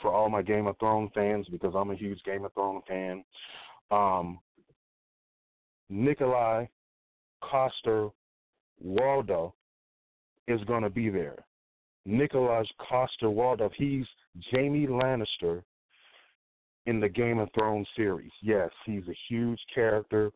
for 0.02 0.12
all 0.12 0.28
my 0.28 0.42
Game 0.42 0.66
of 0.66 0.78
Thrones 0.78 1.10
fans 1.14 1.46
because 1.50 1.74
I'm 1.76 1.90
a 1.90 1.96
huge 1.96 2.22
Game 2.24 2.44
of 2.44 2.52
Thrones 2.52 2.82
fan. 2.88 3.24
Um, 3.90 4.40
Nikolai 5.88 6.66
Coster 7.42 8.08
Waldau 8.84 9.52
is 10.48 10.60
going 10.64 10.82
to 10.82 10.90
be 10.90 11.08
there. 11.10 11.36
Nikolai 12.04 12.64
Coster 12.88 13.26
Waldau, 13.26 13.70
he's 13.76 14.04
Jaime 14.52 14.86
Lannister 14.86 15.62
in 16.86 17.00
the 17.00 17.08
Game 17.08 17.38
of 17.38 17.48
Thrones 17.58 17.86
series. 17.96 18.30
Yes, 18.42 18.70
he's 18.84 19.02
a 19.08 19.16
huge 19.28 19.60
character. 19.74 20.30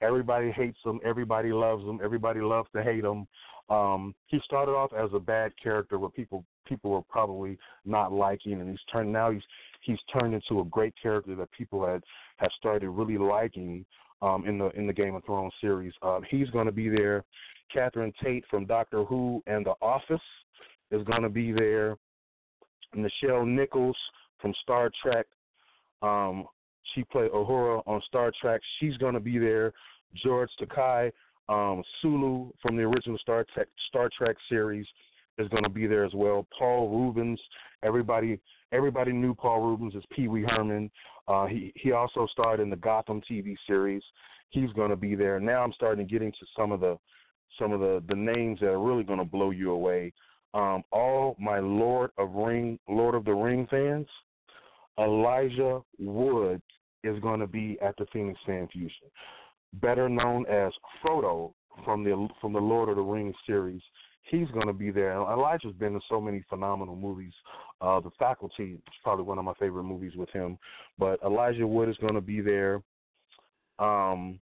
Everybody 0.00 0.50
hates 0.50 0.78
him. 0.84 1.00
Everybody 1.04 1.52
loves 1.52 1.84
him. 1.84 2.00
Everybody 2.02 2.40
loves 2.40 2.68
to 2.74 2.82
hate 2.82 3.04
him. 3.04 3.26
Um, 3.70 4.14
he 4.26 4.40
started 4.44 4.72
off 4.72 4.92
as 4.92 5.10
a 5.14 5.20
bad 5.20 5.52
character, 5.62 5.98
where 5.98 6.10
people 6.10 6.44
people 6.66 6.90
were 6.90 7.02
probably 7.02 7.56
not 7.84 8.12
liking, 8.12 8.60
and 8.60 8.68
he's 8.68 8.80
turned 8.92 9.12
now 9.12 9.30
he's 9.30 9.42
he's 9.82 9.98
turned 10.12 10.34
into 10.34 10.60
a 10.60 10.64
great 10.64 10.94
character 11.00 11.34
that 11.36 11.50
people 11.52 11.86
had 11.86 12.02
have 12.36 12.50
started 12.58 12.90
really 12.90 13.18
liking 13.18 13.84
um, 14.20 14.44
in 14.46 14.58
the 14.58 14.70
in 14.70 14.86
the 14.86 14.92
Game 14.92 15.14
of 15.14 15.24
Thrones 15.24 15.52
series. 15.60 15.92
Uh, 16.02 16.20
he's 16.28 16.50
going 16.50 16.66
to 16.66 16.72
be 16.72 16.88
there. 16.88 17.24
Catherine 17.72 18.12
Tate 18.22 18.44
from 18.50 18.66
Doctor 18.66 19.04
Who 19.04 19.42
and 19.46 19.64
The 19.64 19.74
Office 19.80 20.20
is 20.90 21.02
going 21.04 21.22
to 21.22 21.30
be 21.30 21.52
there. 21.52 21.96
Nichelle 22.94 23.46
Nichols 23.46 23.96
from 24.40 24.52
Star 24.62 24.90
Trek 25.02 25.26
um, 26.02 26.46
she 26.94 27.04
played 27.04 27.30
Uhura 27.30 27.82
on 27.86 28.02
Star 28.06 28.32
Trek. 28.40 28.60
She's 28.78 28.96
going 28.96 29.14
to 29.14 29.20
be 29.20 29.38
there. 29.38 29.72
George 30.22 30.50
Takei, 30.60 31.10
um, 31.48 31.82
Sulu 32.00 32.50
from 32.60 32.76
the 32.76 32.82
original 32.82 33.18
Star 33.18 33.46
Trek 33.54 33.68
Star 33.88 34.10
Trek 34.16 34.36
series 34.48 34.86
is 35.38 35.48
going 35.48 35.62
to 35.62 35.70
be 35.70 35.86
there 35.86 36.04
as 36.04 36.12
well. 36.14 36.46
Paul 36.56 36.88
Reubens, 36.88 37.40
everybody 37.82 38.38
everybody 38.72 39.12
knew 39.12 39.34
Paul 39.34 39.60
Reubens 39.60 39.94
as 39.96 40.02
Pee 40.14 40.28
Wee 40.28 40.46
Herman. 40.48 40.90
Uh, 41.28 41.46
he 41.46 41.72
he 41.76 41.92
also 41.92 42.26
starred 42.30 42.60
in 42.60 42.70
the 42.70 42.76
Gotham 42.76 43.22
TV 43.30 43.54
series. 43.66 44.02
He's 44.50 44.70
going 44.72 44.90
to 44.90 44.96
be 44.96 45.14
there. 45.14 45.40
Now 45.40 45.62
I'm 45.62 45.72
starting 45.72 46.06
to 46.06 46.10
get 46.12 46.22
into 46.22 46.44
some 46.56 46.72
of 46.72 46.80
the 46.80 46.98
some 47.58 47.72
of 47.72 47.80
the 47.80 48.02
the 48.08 48.16
names 48.16 48.60
that 48.60 48.68
are 48.68 48.82
really 48.82 49.04
going 49.04 49.18
to 49.18 49.24
blow 49.24 49.50
you 49.50 49.72
away. 49.72 50.12
Um, 50.54 50.82
all 50.92 51.36
my 51.40 51.60
Lord 51.60 52.10
of 52.18 52.32
Ring 52.32 52.78
Lord 52.88 53.14
of 53.14 53.24
the 53.24 53.34
Ring 53.34 53.66
fans, 53.70 54.06
Elijah 54.98 55.80
Wood 55.98 56.60
is 57.04 57.18
going 57.20 57.40
to 57.40 57.46
be 57.46 57.78
at 57.82 57.96
the 57.96 58.06
Phoenix 58.12 58.38
Fan 58.46 58.68
Fusion, 58.72 59.08
better 59.74 60.08
known 60.08 60.46
as 60.46 60.72
Frodo 61.04 61.52
from 61.84 62.04
the 62.04 62.28
from 62.40 62.52
the 62.52 62.60
Lord 62.60 62.88
of 62.88 62.96
the 62.96 63.02
Rings 63.02 63.34
series. 63.46 63.82
He's 64.24 64.48
going 64.48 64.68
to 64.68 64.72
be 64.72 64.90
there. 64.90 65.12
Elijah's 65.12 65.74
been 65.78 65.94
in 65.94 66.00
so 66.08 66.20
many 66.20 66.44
phenomenal 66.48 66.94
movies. 66.94 67.32
Uh, 67.80 67.98
the 67.98 68.10
Faculty 68.18 68.74
is 68.74 68.94
probably 69.02 69.24
one 69.24 69.38
of 69.38 69.44
my 69.44 69.54
favorite 69.58 69.82
movies 69.82 70.12
with 70.16 70.30
him. 70.30 70.58
But 70.98 71.20
Elijah 71.24 71.66
Wood 71.66 71.88
is 71.88 71.96
going 71.96 72.14
to 72.14 72.20
be 72.20 72.40
there. 72.40 72.80
Um, 73.80 74.38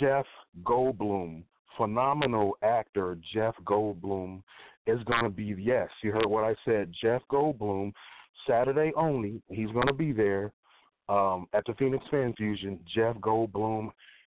Jeff 0.00 0.26
Goldblum, 0.62 1.42
phenomenal 1.76 2.56
actor 2.62 3.18
Jeff 3.32 3.54
Goldblum 3.64 4.42
is 4.86 5.02
going 5.04 5.24
to 5.24 5.30
be 5.30 5.54
yes. 5.58 5.88
You 6.02 6.12
heard 6.12 6.26
what 6.26 6.44
I 6.44 6.54
said. 6.64 6.92
Jeff 7.00 7.22
Goldblum, 7.30 7.92
Saturday 8.48 8.92
only. 8.96 9.42
He's 9.48 9.70
going 9.70 9.86
to 9.86 9.92
be 9.92 10.12
there 10.12 10.52
um, 11.08 11.46
at 11.52 11.64
the 11.66 11.74
Phoenix 11.74 12.04
Fan 12.10 12.34
Fusion. 12.36 12.78
Jeff 12.94 13.16
Goldblum. 13.16 13.90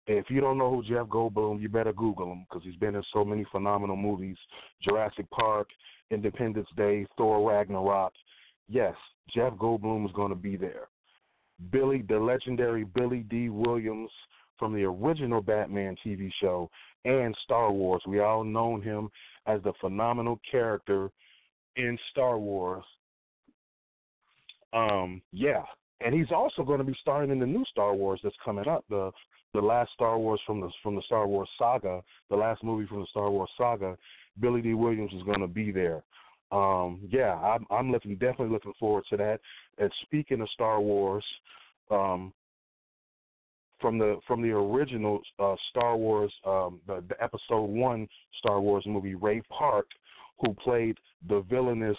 If 0.10 0.30
you 0.30 0.40
don't 0.40 0.58
know 0.58 0.74
who 0.74 0.84
Jeff 0.84 1.08
Goldblum, 1.08 1.62
you 1.62 1.68
better 1.68 1.92
Google 1.92 2.32
him 2.32 2.46
because 2.50 2.64
he's 2.64 2.78
been 2.78 2.96
in 2.96 3.04
so 3.14 3.26
many 3.26 3.46
phenomenal 3.52 3.98
movies: 3.98 4.38
Jurassic 4.82 5.30
Park, 5.32 5.68
Independence 6.12 6.70
Day, 6.78 7.06
Thor 7.18 7.50
Ragnarok. 7.50 8.14
Yes, 8.70 8.96
Jeff 9.34 9.54
Goldblum 9.54 10.06
is 10.06 10.12
going 10.14 10.30
to 10.30 10.36
be 10.36 10.56
there. 10.56 10.88
Billy, 11.72 12.04
the 12.08 12.18
legendary 12.18 12.86
Billy 12.86 13.26
Dee 13.30 13.50
Williams 13.50 14.12
from 14.58 14.74
the 14.74 14.84
original 14.84 15.42
Batman 15.42 15.96
TV 16.06 16.32
show 16.42 16.70
and 17.06 17.36
Star 17.44 17.72
Wars. 17.72 18.02
We 18.08 18.20
all 18.20 18.44
known 18.44 18.82
him 18.82 19.10
as 19.48 19.62
the 19.64 19.74
phenomenal 19.80 20.40
character 20.50 21.10
in 21.76 21.98
Star 22.12 22.38
Wars. 22.38 22.84
Um, 24.74 25.22
yeah, 25.32 25.64
and 26.02 26.14
he's 26.14 26.32
also 26.32 26.64
going 26.64 26.80
to 26.80 26.84
be 26.84 26.96
starring 27.02 27.32
in 27.32 27.40
the 27.40 27.46
new 27.46 27.66
Star 27.72 27.96
Wars 27.96 28.20
that's 28.24 28.36
coming 28.44 28.68
up. 28.68 28.86
The 28.90 29.12
the 29.54 29.62
last 29.62 29.92
Star 29.94 30.20
Wars 30.20 30.42
from 30.46 30.60
the 30.60 30.70
from 30.84 30.96
the 30.96 31.02
Star 31.04 31.28
Wars 31.28 31.50
saga, 31.58 32.04
the 32.30 32.36
last 32.36 32.64
movie 32.64 32.88
from 32.88 33.00
the 33.00 33.08
Star 33.10 33.32
Wars 33.32 33.50
saga. 33.58 33.98
Billy 34.40 34.62
Dee 34.62 34.76
Williams 34.76 35.14
is 35.14 35.24
going 35.24 35.40
to 35.40 35.48
be 35.48 35.72
there. 35.72 36.04
Um, 36.52 37.02
yeah, 37.10 37.34
I'm, 37.36 37.66
I'm 37.72 37.92
looking 37.92 38.14
definitely 38.14 38.50
looking 38.50 38.74
forward 38.80 39.04
to 39.10 39.18
that. 39.18 39.40
And 39.80 39.92
speaking 40.04 40.42
of 40.42 40.50
Star 40.50 40.80
Wars, 40.80 41.26
um, 41.92 42.34
from 43.80 43.98
the 43.98 44.18
from 44.28 44.42
the 44.42 44.50
original 44.50 45.20
uh, 45.40 45.56
Star 45.70 45.98
Wars, 45.98 46.34
um, 46.46 46.80
the, 46.88 47.04
the 47.10 47.22
Episode 47.24 47.66
One 47.66 48.08
Star 48.40 48.60
Wars 48.62 48.84
movie, 48.86 49.16
Ray 49.16 49.42
Park, 49.50 49.88
who 50.40 50.54
played 50.54 50.98
the 51.28 51.42
villainous 51.50 51.98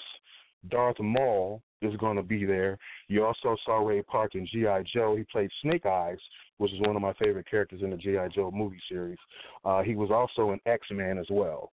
Darth 0.70 0.98
Maul, 1.00 1.62
is 1.82 1.94
going 1.96 2.16
to 2.16 2.22
be 2.22 2.44
there. 2.44 2.78
You 3.08 3.24
also 3.24 3.56
saw 3.64 3.78
Ray 3.78 4.02
Park 4.02 4.34
in 4.34 4.46
G.I. 4.46 4.84
Joe. 4.92 5.16
He 5.16 5.24
played 5.24 5.50
Snake 5.62 5.86
Eyes, 5.86 6.18
which 6.58 6.72
is 6.72 6.80
one 6.80 6.96
of 6.96 7.02
my 7.02 7.12
favorite 7.14 7.48
characters 7.48 7.82
in 7.82 7.90
the 7.90 7.96
G.I. 7.96 8.28
Joe 8.28 8.50
movie 8.52 8.80
series. 8.88 9.18
Uh, 9.64 9.82
he 9.82 9.94
was 9.94 10.10
also 10.10 10.50
an 10.50 10.60
X 10.66 10.86
Man 10.90 11.18
as 11.18 11.26
well. 11.30 11.70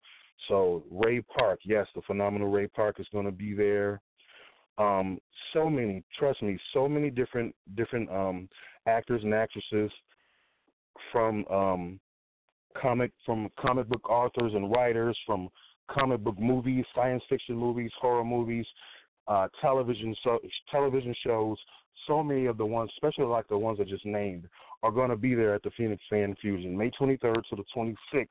So 0.48 0.84
Ray 0.92 1.22
Park, 1.22 1.60
yes, 1.64 1.88
the 1.96 2.02
phenomenal 2.04 2.52
Ray 2.52 2.68
Park 2.68 3.00
is 3.00 3.08
going 3.12 3.26
to 3.26 3.32
be 3.32 3.54
there. 3.54 4.02
Um, 4.78 5.20
so 5.54 5.70
many, 5.70 6.04
trust 6.20 6.42
me, 6.44 6.60
so 6.74 6.88
many 6.88 7.10
different 7.10 7.56
different 7.76 8.10
um, 8.12 8.50
actors 8.88 9.22
and 9.24 9.34
actresses 9.34 9.92
from 11.12 11.46
um, 11.48 12.00
comic 12.80 13.12
from 13.26 13.50
comic 13.60 13.88
book 13.88 14.08
authors 14.10 14.54
and 14.54 14.72
writers 14.72 15.18
from 15.26 15.50
comic 15.90 16.24
book 16.24 16.40
movies, 16.40 16.86
science 16.94 17.24
fiction 17.30 17.56
movies, 17.56 17.92
horror 18.00 18.24
movies, 18.24 18.66
uh, 19.28 19.48
television 19.62 20.16
so, 20.24 20.40
television 20.72 21.16
shows. 21.26 21.58
So 22.08 22.22
many 22.22 22.46
of 22.46 22.58
the 22.58 22.66
ones, 22.66 22.92
especially 22.96 23.26
like 23.26 23.48
the 23.48 23.58
ones 23.58 23.80
I 23.82 23.84
just 23.84 24.06
named, 24.06 24.48
are 24.84 24.92
going 24.92 25.10
to 25.10 25.16
be 25.16 25.34
there 25.34 25.56
at 25.56 25.64
the 25.64 25.72
Phoenix 25.72 26.04
Fan 26.10 26.36
Fusion, 26.40 26.78
May 26.78 26.92
23rd 26.92 27.42
to 27.50 27.56
the 27.56 27.64
26th 27.76 28.28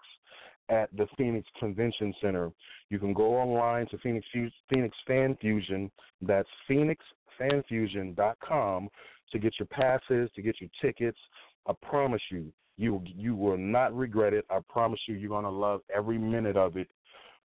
at 0.68 0.96
the 0.96 1.08
Phoenix 1.16 1.48
Convention 1.58 2.14
Center. 2.20 2.52
You 2.90 3.00
can 3.00 3.12
go 3.12 3.34
online 3.34 3.88
to 3.88 3.98
Phoenix 3.98 4.24
Phoenix 4.72 4.96
Fan 5.06 5.36
Fusion. 5.40 5.90
That's 6.22 6.48
phoenixfanfusion.com 6.70 8.88
to 9.32 9.38
get 9.38 9.54
your 9.58 9.66
passes, 9.66 10.30
to 10.34 10.42
get 10.42 10.60
your 10.60 10.70
tickets. 10.80 11.18
I 11.66 11.72
promise 11.82 12.22
you, 12.30 12.52
you 12.76 13.02
you 13.04 13.34
will 13.34 13.56
not 13.56 13.94
regret 13.94 14.32
it. 14.32 14.44
I 14.50 14.58
promise 14.68 15.00
you, 15.06 15.14
you're 15.14 15.30
gonna 15.30 15.50
love 15.50 15.80
every 15.94 16.18
minute 16.18 16.56
of 16.56 16.76
it 16.76 16.88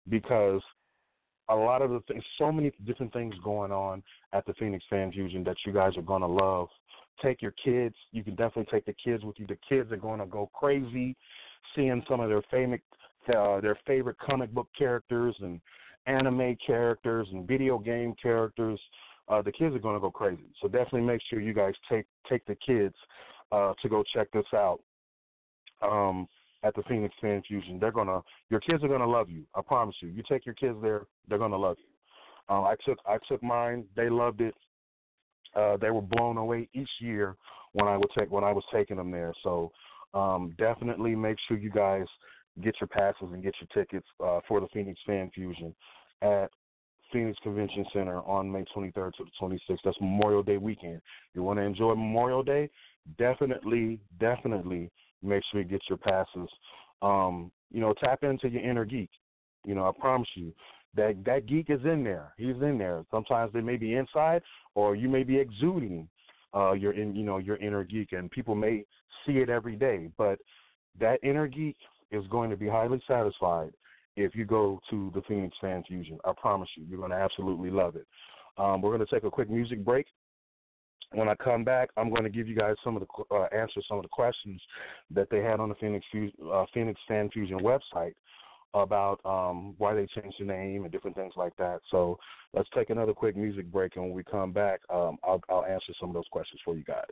because 0.08 0.60
a 1.48 1.54
lot 1.54 1.82
of 1.82 1.90
the 1.90 2.00
things, 2.08 2.22
so 2.38 2.52
many 2.52 2.72
different 2.84 3.12
things 3.12 3.34
going 3.42 3.72
on 3.72 4.02
at 4.32 4.46
the 4.46 4.54
Phoenix 4.54 4.84
Fan 4.88 5.10
Fusion 5.12 5.42
that 5.44 5.56
you 5.66 5.72
guys 5.72 5.96
are 5.96 6.02
gonna 6.02 6.28
love. 6.28 6.68
Take 7.22 7.42
your 7.42 7.54
kids. 7.62 7.94
You 8.12 8.24
can 8.24 8.34
definitely 8.34 8.70
take 8.70 8.86
the 8.86 8.94
kids 8.94 9.24
with 9.24 9.38
you. 9.38 9.46
The 9.46 9.58
kids 9.68 9.92
are 9.92 9.96
gonna 9.96 10.26
go 10.26 10.50
crazy 10.54 11.16
seeing 11.74 12.02
some 12.08 12.20
of 12.20 12.28
their 12.28 12.42
favorite 12.50 12.82
uh, 13.36 13.60
their 13.60 13.78
favorite 13.86 14.16
comic 14.18 14.52
book 14.52 14.68
characters 14.76 15.36
and 15.40 15.60
anime 16.06 16.56
characters 16.64 17.28
and 17.32 17.46
video 17.46 17.78
game 17.78 18.14
characters. 18.20 18.80
Uh, 19.30 19.40
the 19.40 19.52
kids 19.52 19.74
are 19.74 19.80
going 19.80 19.94
to 19.94 20.00
go 20.00 20.10
crazy. 20.10 20.50
So 20.60 20.68
definitely 20.68 21.02
make 21.02 21.20
sure 21.30 21.40
you 21.40 21.54
guys 21.54 21.74
take 21.88 22.04
take 22.28 22.44
the 22.46 22.56
kids 22.66 22.94
uh, 23.52 23.72
to 23.80 23.88
go 23.88 24.02
check 24.14 24.28
this 24.32 24.44
out 24.52 24.80
um, 25.82 26.26
at 26.64 26.74
the 26.74 26.82
Phoenix 26.82 27.14
Fan 27.20 27.42
Fusion. 27.46 27.78
They're 27.80 27.92
gonna 27.92 28.20
your 28.50 28.60
kids 28.60 28.82
are 28.82 28.88
gonna 28.88 29.06
love 29.06 29.30
you. 29.30 29.44
I 29.54 29.62
promise 29.62 29.94
you. 30.02 30.08
You 30.08 30.22
take 30.28 30.44
your 30.44 30.54
kids 30.54 30.76
there, 30.82 31.06
they're 31.28 31.38
gonna 31.38 31.56
love 31.56 31.76
you. 31.78 32.54
Uh, 32.54 32.62
I 32.62 32.74
took 32.84 32.98
I 33.06 33.18
took 33.28 33.42
mine. 33.42 33.84
They 33.96 34.10
loved 34.10 34.40
it. 34.40 34.54
Uh, 35.54 35.76
they 35.76 35.90
were 35.90 36.02
blown 36.02 36.36
away 36.36 36.68
each 36.74 36.90
year 37.00 37.36
when 37.72 37.88
I 37.88 37.96
would 37.96 38.10
take 38.18 38.30
when 38.30 38.44
I 38.44 38.52
was 38.52 38.64
taking 38.72 38.96
them 38.96 39.10
there. 39.10 39.32
So 39.42 39.70
um, 40.12 40.54
definitely 40.58 41.14
make 41.14 41.36
sure 41.46 41.56
you 41.56 41.70
guys 41.70 42.06
get 42.62 42.74
your 42.80 42.88
passes 42.88 43.28
and 43.32 43.42
get 43.42 43.54
your 43.60 43.84
tickets 43.84 44.06
uh, 44.24 44.40
for 44.48 44.60
the 44.60 44.66
Phoenix 44.72 45.00
Fan 45.06 45.30
Fusion 45.34 45.74
at 46.20 46.50
Phoenix 47.12 47.38
Convention 47.42 47.84
Center 47.92 48.18
on 48.22 48.50
May 48.50 48.64
23rd 48.74 49.12
to 49.14 49.24
the 49.24 49.30
26th. 49.40 49.78
That's 49.84 50.00
Memorial 50.00 50.42
Day 50.42 50.56
weekend. 50.56 51.00
You 51.34 51.42
want 51.42 51.58
to 51.58 51.62
enjoy 51.62 51.90
Memorial 51.90 52.42
Day? 52.42 52.70
Definitely, 53.18 53.98
definitely 54.18 54.90
make 55.22 55.42
sure 55.50 55.60
you 55.60 55.68
get 55.68 55.82
your 55.88 55.98
passes. 55.98 56.48
Um, 57.02 57.50
you 57.70 57.80
know, 57.80 57.94
tap 58.02 58.22
into 58.22 58.48
your 58.48 58.62
inner 58.62 58.84
geek. 58.84 59.10
You 59.64 59.74
know, 59.74 59.86
I 59.86 59.92
promise 59.98 60.28
you 60.34 60.52
that 60.96 61.24
that 61.24 61.46
geek 61.46 61.70
is 61.70 61.80
in 61.84 62.02
there. 62.04 62.32
He's 62.36 62.56
in 62.62 62.78
there. 62.78 63.04
Sometimes 63.10 63.52
they 63.52 63.60
may 63.60 63.76
be 63.76 63.94
inside, 63.94 64.42
or 64.74 64.96
you 64.96 65.08
may 65.08 65.22
be 65.22 65.38
exuding 65.38 66.08
uh, 66.54 66.72
your 66.72 66.92
in 66.92 67.14
you 67.14 67.24
know 67.24 67.38
your 67.38 67.56
inner 67.56 67.84
geek, 67.84 68.12
and 68.12 68.30
people 68.30 68.54
may 68.54 68.84
see 69.26 69.34
it 69.34 69.48
every 69.48 69.76
day. 69.76 70.08
But 70.18 70.38
that 70.98 71.20
inner 71.22 71.46
geek 71.46 71.76
is 72.10 72.26
going 72.28 72.50
to 72.50 72.56
be 72.56 72.68
highly 72.68 73.00
satisfied 73.06 73.72
if 74.16 74.34
you 74.34 74.44
go 74.44 74.80
to 74.90 75.10
the 75.14 75.22
Phoenix 75.22 75.56
Fan 75.60 75.82
Fusion. 75.86 76.18
I 76.24 76.32
promise 76.40 76.68
you, 76.76 76.84
you're 76.88 76.98
going 76.98 77.10
to 77.10 77.16
absolutely 77.16 77.70
love 77.70 77.96
it. 77.96 78.06
Um, 78.58 78.82
we're 78.82 78.94
going 78.96 79.06
to 79.06 79.14
take 79.14 79.24
a 79.24 79.30
quick 79.30 79.50
music 79.50 79.84
break. 79.84 80.06
When 81.12 81.28
I 81.28 81.34
come 81.36 81.64
back, 81.64 81.90
I'm 81.96 82.10
going 82.10 82.22
to 82.22 82.30
give 82.30 82.46
you 82.46 82.54
guys 82.54 82.76
some 82.84 82.96
of 82.96 83.02
the 83.02 83.34
uh, 83.34 83.46
answer 83.52 83.80
some 83.88 83.98
of 83.98 84.04
the 84.04 84.08
questions 84.08 84.60
that 85.10 85.28
they 85.30 85.40
had 85.40 85.58
on 85.58 85.68
the 85.68 85.74
Phoenix 85.76 86.06
uh, 86.52 86.64
Phoenix 86.72 87.00
Fan 87.08 87.30
Fusion 87.30 87.58
website 87.60 88.14
about 88.74 89.20
um, 89.24 89.74
why 89.78 89.94
they 89.94 90.06
changed 90.06 90.36
the 90.38 90.44
name 90.44 90.84
and 90.84 90.92
different 90.92 91.16
things 91.16 91.32
like 91.36 91.56
that. 91.56 91.80
So 91.90 92.18
let's 92.54 92.68
take 92.74 92.90
another 92.90 93.12
quick 93.12 93.36
music 93.36 93.66
break, 93.72 93.96
and 93.96 94.04
when 94.04 94.14
we 94.14 94.22
come 94.22 94.52
back, 94.52 94.80
um, 94.88 95.18
I'll, 95.24 95.42
I'll 95.48 95.64
answer 95.64 95.92
some 95.98 96.10
of 96.10 96.14
those 96.14 96.28
questions 96.30 96.60
for 96.64 96.76
you 96.76 96.84
guys. 96.84 97.04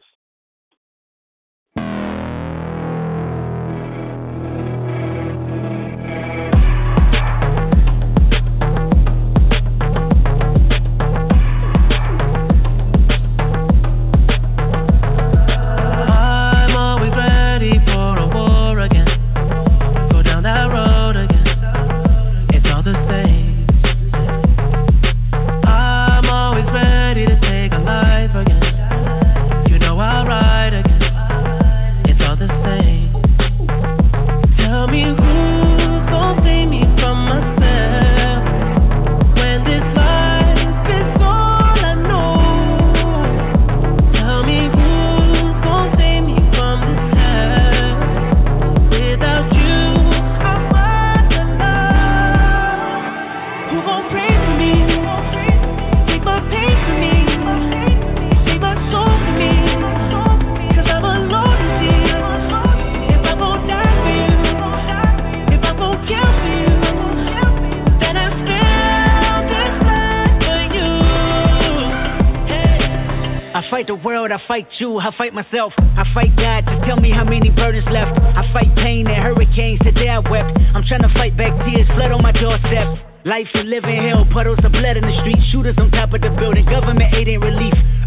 The 73.89 73.97
world, 74.05 74.31
I 74.31 74.37
fight 74.47 74.69
you, 74.79 75.01
I 75.01 75.09
fight 75.17 75.33
myself, 75.33 75.73
I 75.79 76.05
fight 76.13 76.37
God. 76.37 76.69
Just 76.69 76.85
tell 76.85 77.01
me 77.01 77.11
how 77.11 77.25
many 77.25 77.49
burdens 77.49 77.89
left. 77.91 78.13
I 78.21 78.45
fight 78.53 78.69
pain 78.77 79.09
and 79.09 79.17
hurricanes, 79.17 79.81
today 79.81 80.13
I 80.13 80.21
wept. 80.21 80.53
I'm 80.77 80.85
trying 80.85 81.03
to 81.09 81.13
fight 81.17 81.37
back 81.41 81.57
tears, 81.65 81.89
flood 81.97 82.13
on 82.13 82.23
my 82.23 82.33
doorstep. 82.33 83.01
Life 83.25 83.49
a 83.57 83.65
living 83.65 83.97
hell, 83.97 84.29
puddles 84.31 84.61
of 84.63 84.73
blood 84.73 85.01
in 85.01 85.09
the 85.09 85.17
street, 85.25 85.41
shooters 85.51 85.75
on 85.81 85.91
top 85.91 86.13
of 86.13 86.21
the 86.21 86.29
building, 86.37 86.69
government 86.69 87.17
aid 87.17 87.29
ain't 87.29 87.43
relief. 87.43 87.75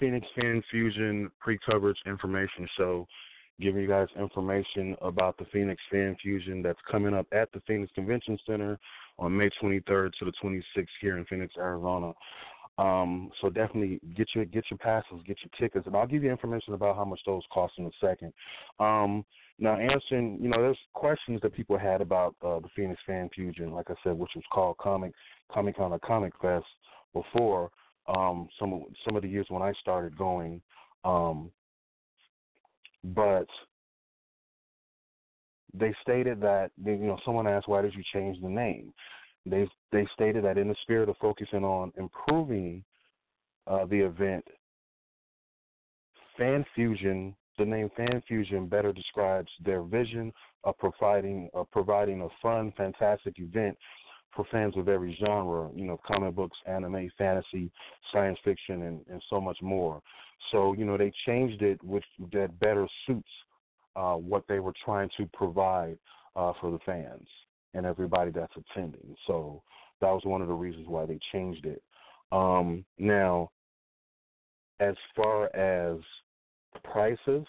Phoenix 0.00 0.26
Fan 0.40 0.62
Fusion 0.70 1.30
pre-coverage 1.38 1.98
information 2.06 2.66
show, 2.76 3.06
giving 3.60 3.82
you 3.82 3.88
guys 3.88 4.08
information 4.18 4.96
about 5.02 5.36
the 5.38 5.44
Phoenix 5.52 5.80
Fan 5.92 6.16
Fusion 6.22 6.62
that's 6.62 6.80
coming 6.90 7.14
up 7.14 7.26
at 7.32 7.52
the 7.52 7.60
Phoenix 7.66 7.92
Convention 7.94 8.38
Center 8.46 8.78
on 9.18 9.36
May 9.36 9.50
23rd 9.62 10.10
to 10.18 10.24
the 10.24 10.32
26th 10.42 10.86
here 11.00 11.18
in 11.18 11.24
Phoenix, 11.26 11.54
Arizona. 11.58 12.12
Um, 12.78 13.30
so 13.42 13.50
definitely 13.50 14.00
get 14.16 14.28
your 14.34 14.46
get 14.46 14.64
your 14.70 14.78
passes, 14.78 15.20
get 15.26 15.36
your 15.44 15.50
tickets, 15.60 15.86
and 15.86 15.94
I'll 15.94 16.06
give 16.06 16.24
you 16.24 16.30
information 16.30 16.72
about 16.72 16.96
how 16.96 17.04
much 17.04 17.20
those 17.26 17.42
cost 17.52 17.74
in 17.76 17.84
a 17.84 17.90
second. 18.00 18.32
Um, 18.78 19.24
now, 19.58 19.76
answering, 19.76 20.38
you 20.40 20.48
know, 20.48 20.56
there's 20.56 20.78
questions 20.94 21.40
that 21.42 21.54
people 21.54 21.76
had 21.76 22.00
about 22.00 22.34
uh, 22.42 22.60
the 22.60 22.68
Phoenix 22.74 22.98
Fan 23.06 23.28
Fusion, 23.34 23.72
like 23.72 23.90
I 23.90 23.94
said, 24.02 24.18
which 24.18 24.30
was 24.34 24.44
called 24.50 24.78
Comic 24.78 25.12
Comic 25.52 25.76
Con 25.76 25.92
or 25.92 25.98
Comic 25.98 26.32
Fest 26.40 26.64
before. 27.12 27.70
Um, 28.16 28.48
some 28.58 28.72
of, 28.72 28.80
some 29.06 29.16
of 29.16 29.22
the 29.22 29.28
years 29.28 29.46
when 29.50 29.62
I 29.62 29.72
started 29.80 30.16
going, 30.18 30.60
um, 31.04 31.50
but 33.04 33.46
they 35.72 35.94
stated 36.02 36.40
that 36.40 36.70
you 36.84 36.96
know 36.96 37.18
someone 37.24 37.46
asked 37.46 37.68
why 37.68 37.82
did 37.82 37.94
you 37.94 38.02
change 38.12 38.40
the 38.42 38.48
name? 38.48 38.92
They 39.46 39.68
they 39.92 40.06
stated 40.14 40.44
that 40.44 40.58
in 40.58 40.68
the 40.68 40.76
spirit 40.82 41.08
of 41.08 41.16
focusing 41.18 41.64
on 41.64 41.92
improving 41.96 42.82
uh, 43.66 43.86
the 43.86 44.00
event 44.00 44.44
fan 46.36 46.64
fusion 46.74 47.34
the 47.58 47.64
name 47.64 47.90
fan 47.96 48.22
fusion 48.26 48.66
better 48.66 48.92
describes 48.92 49.50
their 49.64 49.82
vision 49.82 50.32
of 50.64 50.76
providing 50.78 51.48
of 51.54 51.70
providing 51.70 52.22
a 52.22 52.28
fun 52.42 52.72
fantastic 52.76 53.38
event 53.38 53.76
for 54.34 54.44
fans 54.50 54.76
of 54.76 54.88
every 54.88 55.16
genre, 55.24 55.70
you 55.74 55.84
know, 55.84 56.00
comic 56.06 56.34
books, 56.34 56.56
anime, 56.66 57.10
fantasy, 57.18 57.70
science 58.12 58.38
fiction, 58.44 58.82
and, 58.82 59.00
and 59.10 59.22
so 59.28 59.40
much 59.40 59.58
more. 59.60 60.00
So, 60.52 60.72
you 60.72 60.84
know, 60.84 60.96
they 60.96 61.12
changed 61.26 61.62
it 61.62 61.82
with 61.82 62.04
that 62.32 62.58
better 62.60 62.86
suits 63.06 63.28
uh, 63.96 64.14
what 64.14 64.44
they 64.48 64.60
were 64.60 64.74
trying 64.84 65.10
to 65.16 65.28
provide 65.32 65.98
uh, 66.36 66.52
for 66.60 66.70
the 66.70 66.78
fans 66.86 67.26
and 67.74 67.86
everybody 67.86 68.30
that's 68.30 68.52
attending. 68.56 69.14
So 69.26 69.62
that 70.00 70.10
was 70.10 70.22
one 70.24 70.42
of 70.42 70.48
the 70.48 70.54
reasons 70.54 70.86
why 70.88 71.06
they 71.06 71.18
changed 71.32 71.66
it. 71.66 71.82
Um, 72.32 72.84
now, 72.98 73.50
as 74.78 74.94
far 75.14 75.54
as 75.54 75.98
prices, 76.84 77.46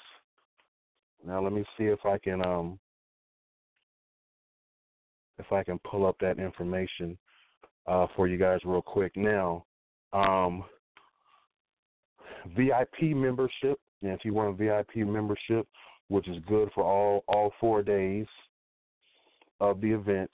now 1.26 1.42
let 1.42 1.54
me 1.54 1.64
see 1.78 1.86
if 1.86 2.06
I 2.06 2.18
can 2.18 2.46
um, 2.46 2.80
if 5.40 5.52
I 5.52 5.64
can 5.64 5.80
pull 5.80 6.06
up 6.06 6.18
that 6.22 6.40
information 6.40 7.18
uh, 7.88 8.08
for 8.16 8.28
you 8.28 8.38
guys 8.38 8.60
real 8.64 8.82
quick. 8.82 9.16
Now, 9.16 9.66
um, 10.14 10.64
VIP 12.56 13.16
membership. 13.16 13.80
And 14.04 14.12
if 14.14 14.26
you 14.26 14.34
want 14.34 14.50
a 14.50 14.64
VIP 14.64 15.08
membership, 15.08 15.68
which 16.08 16.28
is 16.28 16.38
good 16.48 16.70
for 16.74 16.84
all 16.84 17.24
all 17.28 17.54
four 17.60 17.82
days 17.82 18.26
of 19.62 19.80
the 19.80 19.92
event. 19.92 20.30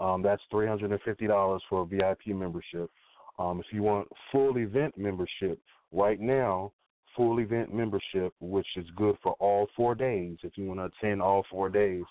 Um, 0.00 0.22
that's 0.22 0.42
three 0.50 0.66
hundred 0.66 0.90
and 0.90 1.00
fifty 1.02 1.26
dollars 1.26 1.62
for 1.68 1.82
a 1.82 1.86
VIP 1.86 2.28
membership. 2.28 2.90
Um, 3.38 3.60
if 3.60 3.66
you 3.72 3.82
want 3.82 4.08
full 4.32 4.58
event 4.58 4.98
membership, 4.98 5.58
right 5.92 6.20
now, 6.20 6.72
full 7.16 7.38
event 7.40 7.72
membership, 7.72 8.32
which 8.40 8.66
is 8.76 8.86
good 8.96 9.16
for 9.22 9.34
all 9.38 9.68
four 9.76 9.94
days, 9.94 10.38
if 10.42 10.56
you 10.56 10.66
want 10.66 10.80
to 10.80 10.90
attend 11.06 11.22
all 11.22 11.44
four 11.50 11.68
days, 11.68 12.04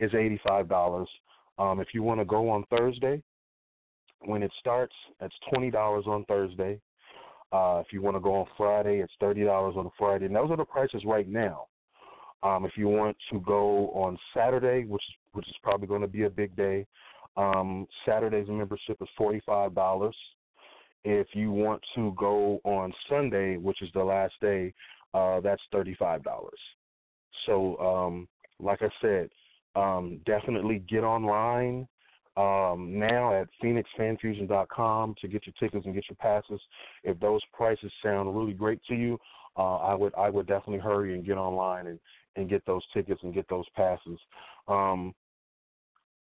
is 0.00 0.12
eighty 0.14 0.40
five 0.46 0.68
dollars. 0.68 1.08
Um, 1.58 1.80
if 1.80 1.88
you 1.94 2.02
want 2.02 2.20
to 2.20 2.24
go 2.24 2.50
on 2.50 2.64
Thursday, 2.70 3.22
when 4.20 4.42
it 4.42 4.52
starts, 4.60 4.94
it's 5.20 5.34
twenty 5.52 5.70
dollars 5.70 6.04
on 6.06 6.24
Thursday. 6.24 6.80
Uh, 7.52 7.82
if 7.84 7.92
you 7.92 8.02
want 8.02 8.16
to 8.16 8.20
go 8.20 8.34
on 8.34 8.46
Friday, 8.56 8.98
it's 8.98 9.12
thirty 9.20 9.44
dollars 9.44 9.74
on 9.76 9.90
Friday. 9.98 10.26
And 10.26 10.36
those 10.36 10.50
are 10.50 10.56
the 10.56 10.64
prices 10.64 11.02
right 11.04 11.28
now. 11.28 11.66
Um, 12.42 12.64
if 12.64 12.72
you 12.76 12.88
want 12.88 13.16
to 13.32 13.40
go 13.40 13.88
on 13.90 14.18
Saturday, 14.34 14.84
which 14.84 15.02
which 15.32 15.48
is 15.48 15.54
probably 15.62 15.86
going 15.86 16.02
to 16.02 16.08
be 16.08 16.24
a 16.24 16.30
big 16.30 16.54
day, 16.56 16.86
um, 17.36 17.86
Saturday's 18.04 18.48
membership 18.48 18.96
is 19.00 19.08
forty 19.16 19.40
five 19.46 19.74
dollars. 19.74 20.16
If 21.04 21.28
you 21.34 21.52
want 21.52 21.82
to 21.94 22.14
go 22.18 22.60
on 22.64 22.92
Sunday, 23.08 23.56
which 23.56 23.80
is 23.80 23.88
the 23.94 24.02
last 24.02 24.34
day, 24.40 24.74
uh, 25.14 25.40
that's 25.40 25.62
thirty 25.72 25.94
five 25.94 26.22
dollars. 26.22 26.58
So, 27.46 27.78
um, 27.78 28.28
like 28.58 28.82
I 28.82 28.88
said, 29.00 29.30
um, 29.76 30.20
definitely 30.26 30.82
get 30.88 31.04
online 31.04 31.86
um, 32.36 32.98
now 32.98 33.40
at 33.40 33.48
phoenixfanfusion.com 33.62 35.14
to 35.20 35.28
get 35.28 35.46
your 35.46 35.54
tickets 35.58 35.86
and 35.86 35.94
get 35.94 36.04
your 36.08 36.16
passes. 36.16 36.60
If 37.04 37.18
those 37.20 37.40
prices 37.52 37.90
sound 38.02 38.36
really 38.36 38.52
great 38.52 38.80
to 38.88 38.94
you, 38.94 39.18
uh, 39.56 39.76
I 39.76 39.94
would 39.94 40.14
I 40.16 40.28
would 40.28 40.46
definitely 40.46 40.80
hurry 40.80 41.14
and 41.14 41.24
get 41.24 41.38
online 41.38 41.86
and, 41.86 41.98
and 42.36 42.48
get 42.48 42.64
those 42.66 42.82
tickets 42.92 43.20
and 43.22 43.32
get 43.32 43.48
those 43.48 43.64
passes. 43.74 44.18
Um, 44.68 45.14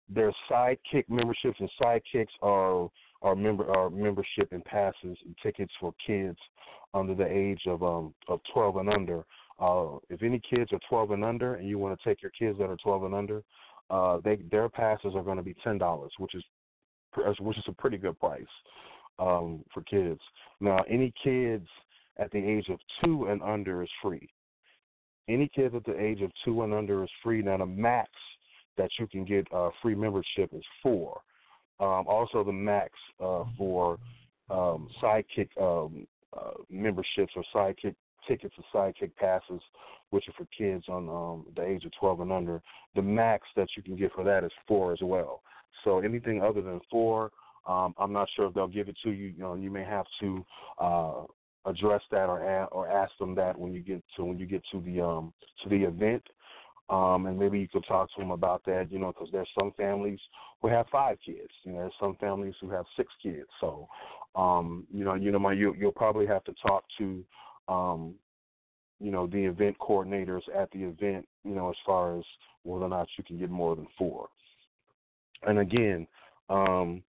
their 0.09 0.33
sidekick 0.51 1.05
memberships 1.09 1.59
and 1.59 1.69
sidekicks 1.81 2.27
are 2.41 2.89
are 3.21 3.35
member 3.35 3.69
are 3.75 3.89
membership 3.89 4.51
and 4.51 4.63
passes 4.65 5.17
and 5.25 5.35
tickets 5.41 5.73
for 5.79 5.93
kids 6.05 6.37
under 6.93 7.15
the 7.15 7.25
age 7.25 7.61
of 7.67 7.81
um 7.81 8.13
of 8.27 8.39
12 8.53 8.77
and 8.77 8.89
under. 8.89 9.25
Uh, 9.63 9.97
if 10.09 10.21
any 10.21 10.41
kids 10.49 10.73
are 10.73 10.79
12 10.89 11.11
and 11.11 11.23
under 11.23 11.55
and 11.55 11.69
you 11.69 11.79
want 11.79 11.97
to 11.97 12.09
take 12.09 12.21
your 12.21 12.31
kids 12.37 12.57
that 12.57 12.69
are 12.69 12.77
12 12.83 13.05
and 13.05 13.15
under, 13.15 13.41
uh, 13.89 14.17
they 14.23 14.37
their 14.51 14.67
passes 14.69 15.13
are 15.15 15.23
going 15.23 15.37
to 15.37 15.43
be 15.43 15.55
ten 15.63 15.77
dollars, 15.77 16.11
which 16.17 16.35
is 16.35 16.43
which 17.39 17.57
is 17.57 17.63
a 17.67 17.73
pretty 17.73 17.97
good 17.97 18.19
price 18.19 18.41
um, 19.19 19.63
for 19.73 19.81
kids. 19.83 20.19
Now, 20.59 20.79
any 20.89 21.13
kids 21.23 21.67
at 22.17 22.31
the 22.31 22.39
age 22.39 22.69
of 22.69 22.79
two 23.03 23.27
and 23.27 23.41
under 23.43 23.83
is 23.83 23.89
free. 24.01 24.29
Any 25.29 25.49
kids 25.53 25.75
at 25.75 25.85
the 25.85 25.97
age 25.99 26.21
of 26.21 26.31
two 26.43 26.63
and 26.63 26.73
under 26.73 27.03
is 27.03 27.09
free. 27.23 27.41
Now, 27.41 27.57
the 27.57 27.65
max 27.65 28.09
that 28.77 28.89
you 28.99 29.07
can 29.07 29.25
get 29.25 29.47
uh, 29.53 29.69
free 29.81 29.95
membership 29.95 30.49
is 30.53 30.63
four. 30.81 31.21
Um, 31.79 32.05
also, 32.07 32.43
the 32.43 32.51
max 32.51 32.91
uh, 33.19 33.43
for 33.57 33.99
um, 34.49 34.89
sidekick 35.01 35.49
um, 35.61 36.07
uh, 36.35 36.51
memberships 36.69 37.33
or 37.35 37.43
sidekick 37.53 37.95
tickets 38.27 38.55
or 38.57 38.63
sidekick 38.73 39.15
passes, 39.15 39.61
which 40.09 40.27
are 40.27 40.33
for 40.33 40.47
kids 40.57 40.85
on 40.87 41.09
um, 41.09 41.45
the 41.55 41.63
age 41.63 41.85
of 41.85 41.91
12 41.99 42.21
and 42.21 42.31
under. 42.31 42.61
The 42.95 43.01
max 43.01 43.47
that 43.55 43.67
you 43.75 43.83
can 43.83 43.95
get 43.95 44.13
for 44.13 44.23
that 44.23 44.43
is 44.43 44.51
four 44.67 44.93
as 44.93 44.99
well. 45.01 45.41
So 45.83 45.99
anything 45.99 46.41
other 46.41 46.61
than 46.61 46.79
four, 46.89 47.31
um, 47.67 47.93
I'm 47.97 48.13
not 48.13 48.27
sure 48.35 48.47
if 48.47 48.53
they'll 48.53 48.67
give 48.67 48.89
it 48.89 48.97
to 49.03 49.11
you. 49.11 49.27
You 49.27 49.41
know, 49.41 49.55
you 49.55 49.71
may 49.71 49.83
have 49.83 50.05
to 50.21 50.45
uh, 50.79 51.23
address 51.65 52.01
that 52.11 52.25
or 52.29 52.67
or 52.71 52.89
ask 52.89 53.11
them 53.19 53.35
that 53.35 53.57
when 53.57 53.73
you 53.73 53.81
get 53.81 54.03
to 54.17 54.25
when 54.25 54.37
you 54.37 54.45
get 54.45 54.61
to 54.71 54.81
the 54.81 55.01
um, 55.01 55.33
to 55.63 55.69
the 55.69 55.83
event. 55.83 56.23
Um, 56.89 57.27
and 57.27 57.39
maybe 57.39 57.59
you 57.59 57.67
could 57.69 57.85
talk 57.87 58.13
to 58.13 58.21
them 58.21 58.31
about 58.31 58.65
that, 58.65 58.91
you 58.91 58.99
know, 58.99 59.07
because 59.07 59.29
there's 59.31 59.47
some 59.57 59.71
families 59.77 60.19
who 60.61 60.67
have 60.67 60.85
five 60.91 61.17
kids. 61.25 61.49
You 61.63 61.71
know, 61.71 61.79
there's 61.79 61.93
some 61.99 62.17
families 62.19 62.55
who 62.59 62.69
have 62.71 62.85
six 62.97 63.11
kids. 63.21 63.47
So, 63.61 63.87
um, 64.35 64.85
you 64.93 65.05
know, 65.05 65.15
you 65.15 65.31
know, 65.31 65.39
my 65.39 65.53
you, 65.53 65.73
you'll 65.79 65.93
probably 65.93 66.27
have 66.27 66.43
to 66.43 66.53
talk 66.67 66.83
to 66.97 67.23
um, 67.67 68.15
you 68.99 69.11
know, 69.11 69.27
the 69.27 69.43
event 69.45 69.75
coordinators 69.79 70.41
at 70.55 70.71
the 70.71 70.83
event, 70.83 71.27
you 71.43 71.55
know, 71.55 71.69
as 71.69 71.75
far 71.85 72.17
as 72.17 72.23
whether 72.63 72.85
or 72.85 72.89
not 72.89 73.07
you 73.17 73.23
can 73.23 73.37
get 73.37 73.49
more 73.49 73.75
than 73.75 73.87
four. 73.97 74.29
And 75.45 75.59
again, 75.59 76.07
um, 76.49 77.03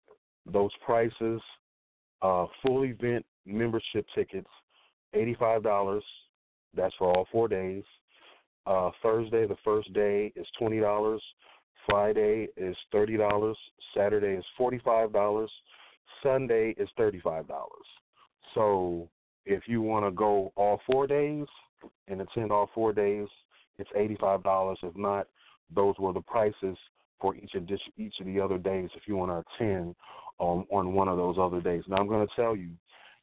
those 0.51 0.71
prices, 0.85 1.41
uh, 2.21 2.47
full 2.65 2.85
event 2.85 3.25
membership 3.45 4.05
tickets, 4.15 4.49
eighty-five 5.13 5.61
dollars. 5.63 6.03
That's 6.75 6.95
for 6.97 7.07
all 7.07 7.27
four 7.31 7.47
days. 7.47 7.83
Uh, 8.65 8.89
Thursday, 9.03 9.45
the 9.45 9.57
first 9.63 9.93
day, 9.93 10.31
is 10.35 10.47
twenty 10.57 10.79
dollars. 10.79 11.21
Friday 11.87 12.47
is 12.57 12.75
thirty 12.91 13.17
dollars. 13.17 13.57
Saturday 13.95 14.35
is 14.39 14.45
forty-five 14.57 15.13
dollars. 15.13 15.51
Sunday 16.23 16.73
is 16.77 16.89
thirty-five 16.97 17.47
dollars. 17.47 17.85
So 18.55 19.09
if 19.45 19.63
you 19.67 19.81
want 19.81 20.05
to 20.05 20.11
go 20.11 20.51
all 20.55 20.81
four 20.85 21.07
days 21.07 21.45
and 22.07 22.21
attend 22.21 22.51
all 22.51 22.69
four 22.73 22.93
days, 22.93 23.27
it's 23.77 23.89
eighty-five 23.95 24.43
dollars. 24.43 24.77
If 24.83 24.95
not, 24.95 25.27
those 25.73 25.95
were 25.99 26.13
the 26.13 26.21
prices 26.21 26.77
for 27.19 27.35
each 27.35 27.53
of 27.55 27.67
each 27.97 28.15
of 28.19 28.25
the 28.25 28.39
other 28.39 28.57
days. 28.57 28.89
If 28.95 29.03
you 29.07 29.15
want 29.15 29.31
to 29.31 29.65
attend 29.65 29.95
on 30.39 30.65
on 30.71 30.93
one 30.93 31.07
of 31.07 31.17
those 31.17 31.35
other 31.39 31.61
days. 31.61 31.83
Now 31.87 31.97
I'm 31.97 32.07
going 32.07 32.27
to 32.27 32.35
tell 32.35 32.55
you, 32.55 32.69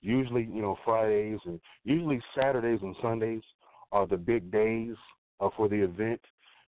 usually 0.00 0.48
you 0.52 0.62
know 0.62 0.76
Fridays 0.84 1.38
and 1.44 1.60
usually 1.84 2.20
Saturdays 2.34 2.80
and 2.82 2.94
Sundays 3.02 3.42
are 3.92 4.06
the 4.06 4.16
big 4.16 4.50
days 4.50 4.94
uh, 5.40 5.48
for 5.56 5.68
the 5.68 5.82
event 5.82 6.20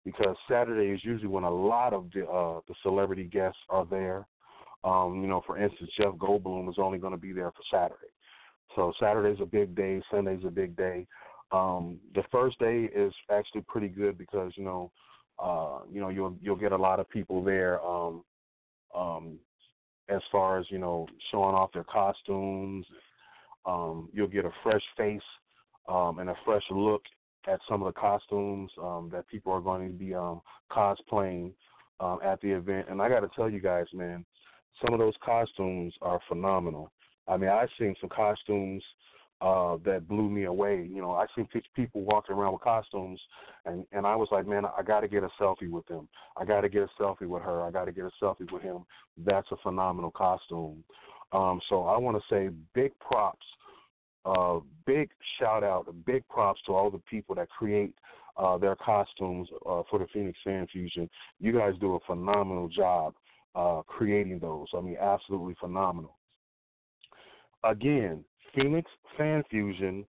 because 0.04 0.36
Saturday 0.50 0.90
is 0.90 1.00
usually 1.04 1.28
when 1.28 1.44
a 1.44 1.50
lot 1.50 1.92
of 1.92 2.10
the 2.14 2.26
uh, 2.26 2.60
the 2.68 2.74
celebrity 2.82 3.24
guests 3.24 3.58
are 3.68 3.86
there. 3.86 4.26
Um, 4.84 5.20
you 5.22 5.26
know, 5.26 5.42
for 5.44 5.58
instance, 5.58 5.90
Jeff 5.98 6.14
Goldblum 6.14 6.68
is 6.68 6.76
only 6.78 6.98
going 6.98 7.12
to 7.12 7.18
be 7.18 7.32
there 7.32 7.50
for 7.50 7.62
Saturday. 7.70 8.12
So 8.74 8.92
Saturday's 9.00 9.40
a 9.40 9.46
big 9.46 9.74
day, 9.74 10.02
Sunday's 10.10 10.44
a 10.46 10.50
big 10.50 10.76
day. 10.76 11.06
Um, 11.50 11.98
the 12.14 12.22
first 12.30 12.58
day 12.58 12.90
is 12.94 13.12
actually 13.30 13.62
pretty 13.62 13.88
good 13.88 14.18
because 14.18 14.52
you 14.56 14.64
know, 14.64 14.92
uh, 15.38 15.80
you 15.90 16.00
know 16.00 16.08
you'll 16.08 16.36
you'll 16.42 16.56
get 16.56 16.72
a 16.72 16.76
lot 16.76 17.00
of 17.00 17.08
people 17.08 17.42
there. 17.42 17.82
Um, 17.82 18.22
um, 18.94 19.38
as 20.08 20.20
far 20.32 20.58
as 20.58 20.66
you 20.70 20.78
know 20.78 21.06
showing 21.30 21.54
off 21.54 21.72
their 21.72 21.84
costumes. 21.84 22.86
Um, 23.66 24.08
you'll 24.12 24.28
get 24.28 24.44
a 24.44 24.50
fresh 24.62 24.82
face 24.96 25.20
um, 25.88 26.20
and 26.20 26.30
a 26.30 26.34
fresh 26.44 26.62
look 26.70 27.02
at 27.46 27.60
some 27.68 27.82
of 27.82 27.92
the 27.92 28.00
costumes 28.00 28.70
um, 28.82 29.10
that 29.12 29.28
people 29.28 29.52
are 29.52 29.60
going 29.60 29.86
to 29.88 29.92
be 29.92 30.14
um, 30.14 30.40
cosplaying 30.70 31.52
um, 32.00 32.18
at 32.24 32.40
the 32.40 32.50
event. 32.50 32.86
And 32.88 33.02
I 33.02 33.08
got 33.08 33.20
to 33.20 33.30
tell 33.34 33.50
you 33.50 33.60
guys, 33.60 33.86
man, 33.92 34.24
some 34.82 34.94
of 34.94 35.00
those 35.00 35.14
costumes 35.24 35.92
are 36.00 36.20
phenomenal. 36.28 36.90
I 37.28 37.36
mean, 37.36 37.50
I've 37.50 37.68
seen 37.78 37.94
some 38.00 38.10
costumes 38.10 38.82
uh, 39.40 39.76
that 39.84 40.08
blew 40.08 40.28
me 40.28 40.44
away. 40.44 40.88
You 40.90 41.00
know, 41.00 41.12
I 41.12 41.26
seen 41.36 41.48
people 41.74 42.02
walking 42.02 42.34
around 42.34 42.52
with 42.54 42.62
costumes, 42.62 43.20
and 43.66 43.86
and 43.92 44.06
I 44.06 44.16
was 44.16 44.28
like, 44.32 44.46
man, 44.46 44.64
I 44.64 44.82
got 44.82 45.00
to 45.00 45.08
get 45.08 45.22
a 45.22 45.30
selfie 45.40 45.70
with 45.70 45.86
them. 45.86 46.08
I 46.36 46.44
got 46.44 46.62
to 46.62 46.68
get 46.68 46.82
a 46.82 47.02
selfie 47.02 47.28
with 47.28 47.42
her. 47.42 47.62
I 47.62 47.70
got 47.70 47.84
to 47.84 47.92
get 47.92 48.04
a 48.04 48.24
selfie 48.24 48.50
with 48.50 48.62
him. 48.62 48.84
That's 49.16 49.46
a 49.52 49.56
phenomenal 49.62 50.10
costume. 50.10 50.82
Um, 51.32 51.60
so 51.68 51.84
I 51.84 51.98
want 51.98 52.16
to 52.16 52.34
say 52.34 52.50
big 52.74 52.98
props, 53.00 53.46
uh, 54.24 54.60
big 54.86 55.10
shout 55.38 55.62
out, 55.62 55.86
big 56.06 56.26
props 56.28 56.60
to 56.66 56.74
all 56.74 56.90
the 56.90 57.02
people 57.10 57.34
that 57.34 57.48
create 57.50 57.94
uh, 58.38 58.56
their 58.56 58.76
costumes 58.76 59.48
uh, 59.68 59.82
for 59.90 59.98
the 59.98 60.06
Phoenix 60.12 60.38
Fan 60.42 60.66
Fusion. 60.72 61.08
You 61.38 61.52
guys 61.52 61.74
do 61.80 61.96
a 61.96 62.00
phenomenal 62.06 62.68
job 62.68 63.14
uh, 63.54 63.82
creating 63.86 64.38
those. 64.38 64.68
I 64.76 64.80
mean, 64.80 64.96
absolutely 65.00 65.54
phenomenal. 65.60 66.17
Again, 67.64 68.24
Phoenix 68.54 68.90
Fan 69.16 69.42
Fusion, 69.50 70.04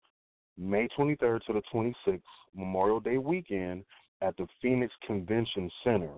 May 0.59 0.89
23rd 0.99 1.41
to 1.47 1.53
the 1.53 1.63
26th, 1.73 2.21
Memorial 2.55 3.01
Day 3.01 3.19
weekend 3.19 3.85
at 4.23 4.37
the 4.37 4.47
Phoenix 4.63 4.93
Convention 5.07 5.71
Center. 5.85 6.13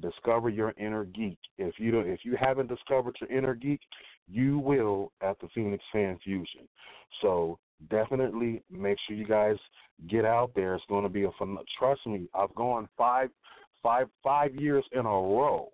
Discover 0.00 0.48
your 0.48 0.74
inner 0.76 1.04
geek. 1.04 1.38
If 1.56 1.74
you 1.78 1.92
don't, 1.92 2.08
if 2.08 2.20
you 2.24 2.36
haven't 2.38 2.68
discovered 2.68 3.16
your 3.20 3.30
inner 3.30 3.54
geek, 3.54 3.80
you 4.28 4.58
will 4.58 5.12
at 5.20 5.38
the 5.40 5.48
Phoenix 5.54 5.84
Fan 5.92 6.18
Fusion. 6.24 6.68
So 7.22 7.58
definitely 7.90 8.62
make 8.70 8.98
sure 9.06 9.16
you 9.16 9.26
guys 9.26 9.56
get 10.08 10.24
out 10.24 10.50
there. 10.54 10.74
It's 10.74 10.84
going 10.88 11.04
to 11.04 11.08
be 11.08 11.24
a 11.24 11.30
fun. 11.38 11.56
Trust 11.78 12.06
me, 12.06 12.28
I've 12.34 12.54
gone 12.56 12.88
five, 12.96 13.30
five, 13.82 14.08
five 14.22 14.54
years 14.56 14.84
in 14.92 15.00
a 15.00 15.02
row. 15.02 15.70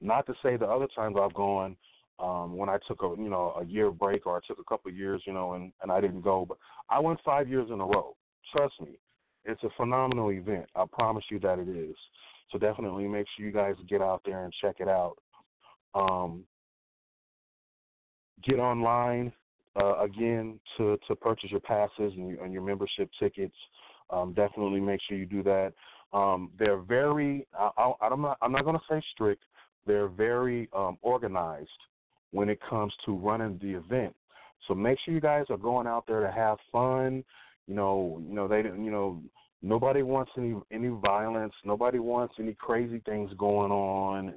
Not 0.00 0.26
to 0.26 0.34
say 0.42 0.56
the 0.56 0.66
other 0.66 0.88
times 0.94 1.16
I've 1.20 1.34
gone 1.34 1.76
um, 2.20 2.56
when 2.56 2.68
I 2.68 2.78
took 2.86 3.02
a 3.02 3.14
you 3.20 3.30
know 3.30 3.54
a 3.60 3.64
year 3.64 3.90
break 3.90 4.26
or 4.26 4.36
I 4.36 4.40
took 4.46 4.58
a 4.58 4.64
couple 4.64 4.90
of 4.90 4.96
years, 4.96 5.22
you 5.26 5.32
know, 5.32 5.54
and 5.54 5.72
and 5.82 5.90
I 5.90 6.00
didn't 6.00 6.22
go, 6.22 6.44
but 6.46 6.58
I 6.88 6.98
went 6.98 7.20
five 7.24 7.48
years 7.48 7.68
in 7.70 7.80
a 7.80 7.84
row. 7.84 8.16
Trust 8.54 8.74
me, 8.80 8.98
it's 9.44 9.62
a 9.62 9.70
phenomenal 9.76 10.30
event. 10.30 10.66
I 10.74 10.84
promise 10.90 11.24
you 11.30 11.38
that 11.40 11.58
it 11.58 11.68
is. 11.68 11.96
So 12.50 12.58
definitely 12.58 13.06
make 13.06 13.26
sure 13.36 13.46
you 13.46 13.52
guys 13.52 13.74
get 13.88 14.02
out 14.02 14.22
there 14.24 14.44
and 14.44 14.52
check 14.60 14.76
it 14.80 14.88
out. 14.88 15.16
Um, 15.94 16.44
get 18.44 18.58
online 18.58 19.32
uh, 19.80 19.98
again 20.00 20.58
to 20.76 20.98
to 21.08 21.16
purchase 21.16 21.50
your 21.50 21.60
passes 21.60 22.12
and, 22.16 22.38
and 22.38 22.52
your 22.52 22.62
membership 22.62 23.08
tickets. 23.18 23.56
Um, 24.10 24.32
definitely 24.34 24.80
make 24.80 25.00
sure 25.08 25.16
you 25.16 25.26
do 25.26 25.42
that. 25.44 25.72
Um, 26.12 26.50
they're 26.58 26.80
very. 26.80 27.46
I, 27.58 27.70
I, 27.78 27.92
I'm 28.02 28.22
not. 28.22 28.36
I'm 28.42 28.52
not 28.52 28.64
going 28.64 28.76
to 28.76 28.84
say 28.90 29.00
strict. 29.12 29.42
They're 29.86 30.08
very 30.08 30.68
um, 30.76 30.98
organized 31.02 31.70
when 32.32 32.48
it 32.48 32.58
comes 32.68 32.92
to 33.04 33.14
running 33.16 33.58
the 33.62 33.74
event. 33.74 34.14
So 34.68 34.74
make 34.74 34.98
sure 35.04 35.14
you 35.14 35.20
guys 35.20 35.46
are 35.50 35.56
going 35.56 35.86
out 35.86 36.06
there 36.06 36.20
to 36.20 36.30
have 36.30 36.58
fun. 36.70 37.24
You 37.66 37.74
know, 37.74 38.22
you 38.26 38.34
know 38.34 38.48
they 38.48 38.62
you 38.62 38.90
know 38.90 39.22
nobody 39.62 40.02
wants 40.02 40.32
any 40.36 40.54
any 40.70 40.88
violence. 40.88 41.54
Nobody 41.64 41.98
wants 41.98 42.34
any 42.38 42.54
crazy 42.54 43.00
things 43.04 43.30
going 43.38 43.72
on. 43.72 44.34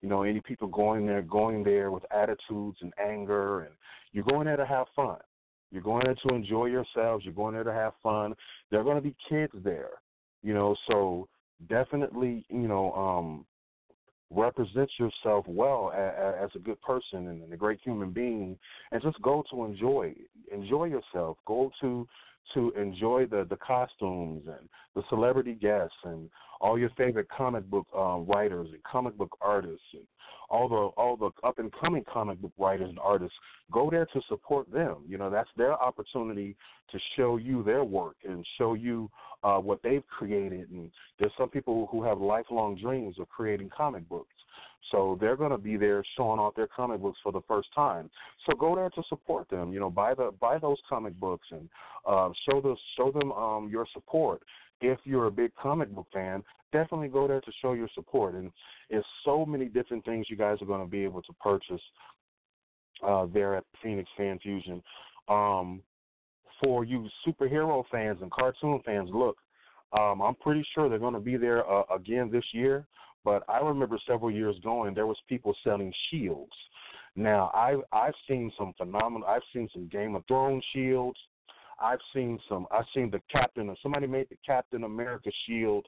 You 0.00 0.08
know, 0.08 0.22
any 0.22 0.40
people 0.40 0.68
going 0.68 1.06
there 1.06 1.22
going 1.22 1.64
there 1.64 1.90
with 1.90 2.04
attitudes 2.12 2.78
and 2.82 2.92
anger 2.98 3.62
and 3.62 3.74
you're 4.12 4.24
going 4.24 4.46
there 4.46 4.56
to 4.56 4.66
have 4.66 4.86
fun. 4.94 5.16
You're 5.70 5.82
going 5.82 6.04
there 6.04 6.14
to 6.14 6.34
enjoy 6.34 6.66
yourselves. 6.66 7.24
You're 7.24 7.34
going 7.34 7.54
there 7.54 7.64
to 7.64 7.72
have 7.72 7.94
fun. 8.02 8.34
There 8.70 8.80
are 8.80 8.84
going 8.84 8.96
to 8.96 9.02
be 9.02 9.16
kids 9.28 9.52
there. 9.64 9.90
You 10.42 10.54
know, 10.54 10.76
so 10.88 11.28
definitely, 11.68 12.44
you 12.48 12.68
know, 12.68 12.92
um 12.92 13.46
represent 14.34 14.90
yourself 14.98 15.44
well 15.48 15.92
as, 15.94 16.44
as 16.44 16.50
a 16.54 16.58
good 16.58 16.80
person 16.82 17.28
and 17.28 17.52
a 17.52 17.56
great 17.56 17.80
human 17.82 18.10
being, 18.10 18.56
and 18.92 19.02
just 19.02 19.20
go 19.22 19.44
to 19.50 19.64
enjoy 19.64 20.14
enjoy 20.52 20.84
yourself. 20.84 21.38
Go 21.46 21.70
to 21.80 22.06
to 22.54 22.72
enjoy 22.72 23.26
the 23.26 23.46
the 23.48 23.56
costumes 23.56 24.42
and 24.46 24.68
the 24.94 25.02
celebrity 25.08 25.54
guests 25.54 25.96
and 26.04 26.28
all 26.60 26.78
your 26.78 26.90
favorite 26.96 27.28
comic 27.28 27.68
book 27.70 27.86
uh, 27.96 28.18
writers 28.18 28.68
and 28.72 28.82
comic 28.84 29.16
book 29.16 29.36
artists 29.40 29.84
and 29.92 30.04
all 30.54 30.68
the 30.68 31.00
all 31.00 31.16
the 31.16 31.30
up 31.46 31.58
and 31.58 31.72
coming 31.80 32.04
comic 32.10 32.40
book 32.40 32.52
writers 32.58 32.88
and 32.88 32.98
artists 33.00 33.36
go 33.72 33.90
there 33.90 34.06
to 34.06 34.20
support 34.28 34.70
them 34.72 34.98
you 35.08 35.18
know 35.18 35.28
that's 35.28 35.48
their 35.56 35.72
opportunity 35.72 36.54
to 36.92 36.98
show 37.16 37.36
you 37.36 37.64
their 37.64 37.82
work 37.82 38.16
and 38.28 38.46
show 38.56 38.74
you 38.74 39.10
uh, 39.42 39.58
what 39.58 39.82
they've 39.82 40.06
created 40.06 40.70
and 40.70 40.90
there's 41.18 41.32
some 41.36 41.48
people 41.48 41.88
who 41.90 42.04
have 42.04 42.20
lifelong 42.20 42.78
dreams 42.80 43.16
of 43.18 43.28
creating 43.28 43.68
comic 43.76 44.08
books 44.08 44.28
so 44.90 45.18
they're 45.20 45.36
going 45.36 45.50
to 45.50 45.58
be 45.58 45.76
there 45.76 46.04
showing 46.16 46.38
off 46.38 46.54
their 46.54 46.68
comic 46.68 47.00
books 47.00 47.18
for 47.22 47.32
the 47.32 47.40
first 47.48 47.68
time. 47.74 48.10
So 48.46 48.54
go 48.54 48.76
there 48.76 48.90
to 48.90 49.02
support 49.08 49.48
them. 49.48 49.72
You 49.72 49.80
know, 49.80 49.90
buy 49.90 50.14
the 50.14 50.30
buy 50.40 50.58
those 50.58 50.76
comic 50.88 51.18
books 51.18 51.48
and 51.50 51.68
uh, 52.06 52.28
show 52.48 52.60
the 52.60 52.76
show 52.96 53.10
them 53.10 53.32
um, 53.32 53.68
your 53.70 53.86
support. 53.92 54.42
If 54.80 54.98
you're 55.04 55.26
a 55.26 55.30
big 55.30 55.54
comic 55.54 55.94
book 55.94 56.06
fan, 56.12 56.42
definitely 56.72 57.08
go 57.08 57.26
there 57.28 57.40
to 57.40 57.52
show 57.62 57.72
your 57.72 57.88
support. 57.94 58.34
And 58.34 58.50
it's 58.90 59.06
so 59.24 59.46
many 59.46 59.66
different 59.66 60.04
things 60.04 60.26
you 60.28 60.36
guys 60.36 60.60
are 60.60 60.66
going 60.66 60.84
to 60.84 60.90
be 60.90 61.04
able 61.04 61.22
to 61.22 61.32
purchase 61.40 61.80
uh, 63.06 63.26
there 63.32 63.56
at 63.56 63.64
Phoenix 63.82 64.08
Fan 64.16 64.38
Fusion. 64.40 64.82
Um, 65.28 65.82
for 66.62 66.84
you 66.84 67.08
superhero 67.26 67.84
fans 67.90 68.18
and 68.22 68.30
cartoon 68.30 68.80
fans, 68.84 69.10
look, 69.12 69.36
um, 69.98 70.20
I'm 70.20 70.34
pretty 70.36 70.66
sure 70.74 70.88
they're 70.88 70.98
going 70.98 71.14
to 71.14 71.20
be 71.20 71.36
there 71.36 71.68
uh, 71.70 71.84
again 71.94 72.30
this 72.30 72.44
year. 72.52 72.86
But 73.24 73.42
I 73.48 73.58
remember 73.60 73.98
several 74.06 74.30
years 74.30 74.56
going, 74.62 74.94
there 74.94 75.06
was 75.06 75.16
people 75.28 75.54
selling 75.64 75.92
shields. 76.10 76.52
Now 77.16 77.50
I've 77.54 77.80
I've 77.92 78.14
seen 78.28 78.52
some 78.58 78.74
phenomenal. 78.76 79.26
I've 79.26 79.42
seen 79.52 79.68
some 79.72 79.88
Game 79.88 80.14
of 80.14 80.24
Thrones 80.26 80.64
shields. 80.74 81.18
I've 81.80 82.00
seen 82.14 82.38
some. 82.48 82.66
I've 82.70 82.84
seen 82.94 83.10
the 83.10 83.20
Captain. 83.30 83.68
Or 83.68 83.76
Somebody 83.82 84.06
made 84.06 84.28
the 84.30 84.38
Captain 84.44 84.84
America 84.84 85.30
shield. 85.46 85.86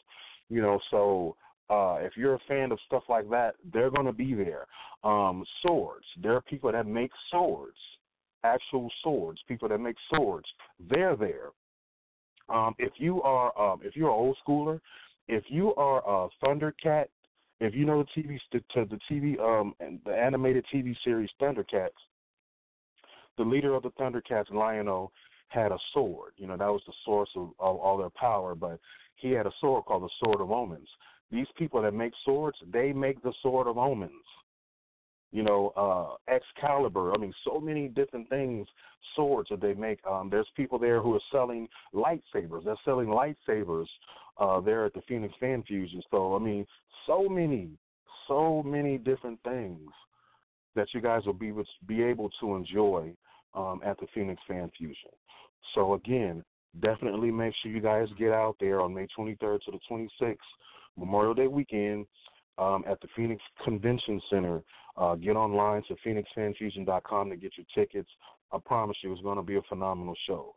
You 0.49 0.63
know, 0.63 0.79
so 0.91 1.37
uh, 1.71 1.99
if 2.01 2.13
you're 2.17 2.35
a 2.35 2.41
fan 2.49 2.73
of 2.73 2.79
stuff 2.87 3.03
like 3.09 3.29
that, 3.31 3.55
they're 3.73 3.91
going 3.91 4.07
to 4.07 4.13
be 4.13 4.35
there. 4.35 4.67
Um, 5.05 5.45
swords. 5.63 6.07
There 6.23 6.35
are 6.35 6.43
people 6.43 6.71
that 6.73 6.87
make 6.87 7.11
swords, 7.31 7.77
actual 8.45 8.91
swords. 9.03 9.41
People 9.49 9.69
that 9.69 9.79
make 9.79 9.97
swords. 10.15 10.47
They're 10.91 11.17
there. 11.17 11.51
Um, 12.49 12.75
if 12.79 12.93
you 12.99 13.23
are, 13.23 13.59
um, 13.59 13.81
if 13.83 13.97
you're 13.97 14.09
an 14.09 14.15
old 14.15 14.37
schooler, 14.47 14.81
if 15.27 15.45
you 15.49 15.75
are 15.75 16.03
a 16.07 16.29
Thundercat 16.45 17.07
if 17.61 17.75
you 17.75 17.85
know 17.85 18.05
the 18.15 18.23
TV 18.23 18.39
to 18.53 18.85
the 18.85 18.99
TV 19.11 19.41
um 19.41 19.75
and 19.81 19.99
the 20.05 20.13
animated 20.13 20.65
TV 20.73 20.95
series 21.05 21.31
Thundercats, 21.41 21.91
the 23.39 23.45
leader 23.45 23.75
of 23.75 23.83
the 23.83 23.91
Thundercats, 23.91 24.53
Lion-O, 24.53 25.11
had 25.49 25.73
a 25.73 25.79
sword. 25.93 26.33
You 26.37 26.47
know 26.47 26.57
that 26.57 26.67
was 26.67 26.83
the 26.87 26.93
source 27.05 27.31
of, 27.37 27.51
of 27.59 27.77
all 27.77 27.99
their 27.99 28.11
power, 28.11 28.55
but 28.55 28.79
he 29.17 29.31
had 29.31 29.47
a 29.47 29.53
sword 29.61 29.85
called 29.85 30.03
the 30.03 30.25
Sword 30.25 30.41
of 30.41 30.51
Omens. 30.51 30.89
These 31.31 31.47
people 31.57 31.83
that 31.83 31.93
make 31.93 32.13
swords, 32.25 32.57
they 32.73 32.93
make 32.93 33.23
the 33.23 33.33
Sword 33.43 33.67
of 33.67 33.79
Omens. 33.79 34.13
You 35.33 35.43
know, 35.43 35.73
uh, 35.77 36.33
Excalibur. 36.33 37.13
I 37.13 37.19
mean, 37.19 37.35
so 37.45 37.61
many 37.61 37.89
different 37.89 38.29
things, 38.29 38.67
swords 39.17 39.49
that 39.51 39.61
they 39.61 39.75
make. 39.75 39.99
Um, 40.07 40.31
there's 40.31 40.47
people 40.57 40.79
there 40.79 41.03
who 41.03 41.15
are 41.15 41.21
selling 41.33 41.69
lightsabers. 41.93 42.65
They're 42.65 42.77
selling 42.85 43.09
lightsabers 43.09 43.87
uh, 44.39 44.61
there 44.61 44.85
at 44.85 44.95
the 44.95 45.03
Phoenix 45.09 45.35
Fan 45.41 45.63
Fusion. 45.65 46.01
So 46.11 46.37
I 46.37 46.39
mean, 46.39 46.67
so 47.07 47.29
many, 47.29 47.71
so 48.29 48.63
many 48.63 48.99
different 48.99 49.41
things 49.43 49.91
that 50.75 50.89
you 50.95 51.01
guys 51.01 51.23
will 51.27 51.33
be 51.33 51.53
be 51.87 52.03
able 52.03 52.31
to 52.41 52.55
enjoy 52.55 53.13
um, 53.55 53.81
at 53.85 53.99
the 53.99 54.07
Phoenix 54.15 54.41
Fan 54.49 54.71
Fusion. 54.77 55.11
So 55.75 55.95
again, 55.95 56.45
definitely 56.81 57.31
make 57.31 57.55
sure 57.63 57.73
you 57.73 57.81
guys 57.81 58.09
get 58.19 58.33
out 58.33 58.57
there 58.61 58.81
on 58.81 58.95
May 58.95 59.07
23rd 59.19 59.61
to 59.65 59.73
the 59.73 59.79
26th, 59.91 60.37
Memorial 60.97 61.35
Day 61.35 61.47
weekend, 61.47 62.07
um, 62.59 62.85
at 62.89 63.01
the 63.01 63.09
Phoenix 63.15 63.43
Convention 63.65 64.21
Center. 64.31 64.63
Uh, 64.97 65.15
get 65.15 65.37
online 65.37 65.83
to 65.89 65.97
phoenixfanfusion.com 66.07 67.31
to 67.31 67.37
get 67.37 67.53
your 67.57 67.67
tickets. 67.75 68.09
I 68.53 68.59
promise 68.65 68.97
you, 69.03 69.13
it's 69.13 69.23
going 69.23 69.37
to 69.37 69.43
be 69.43 69.57
a 69.57 69.63
phenomenal 69.69 70.15
show. 70.27 70.55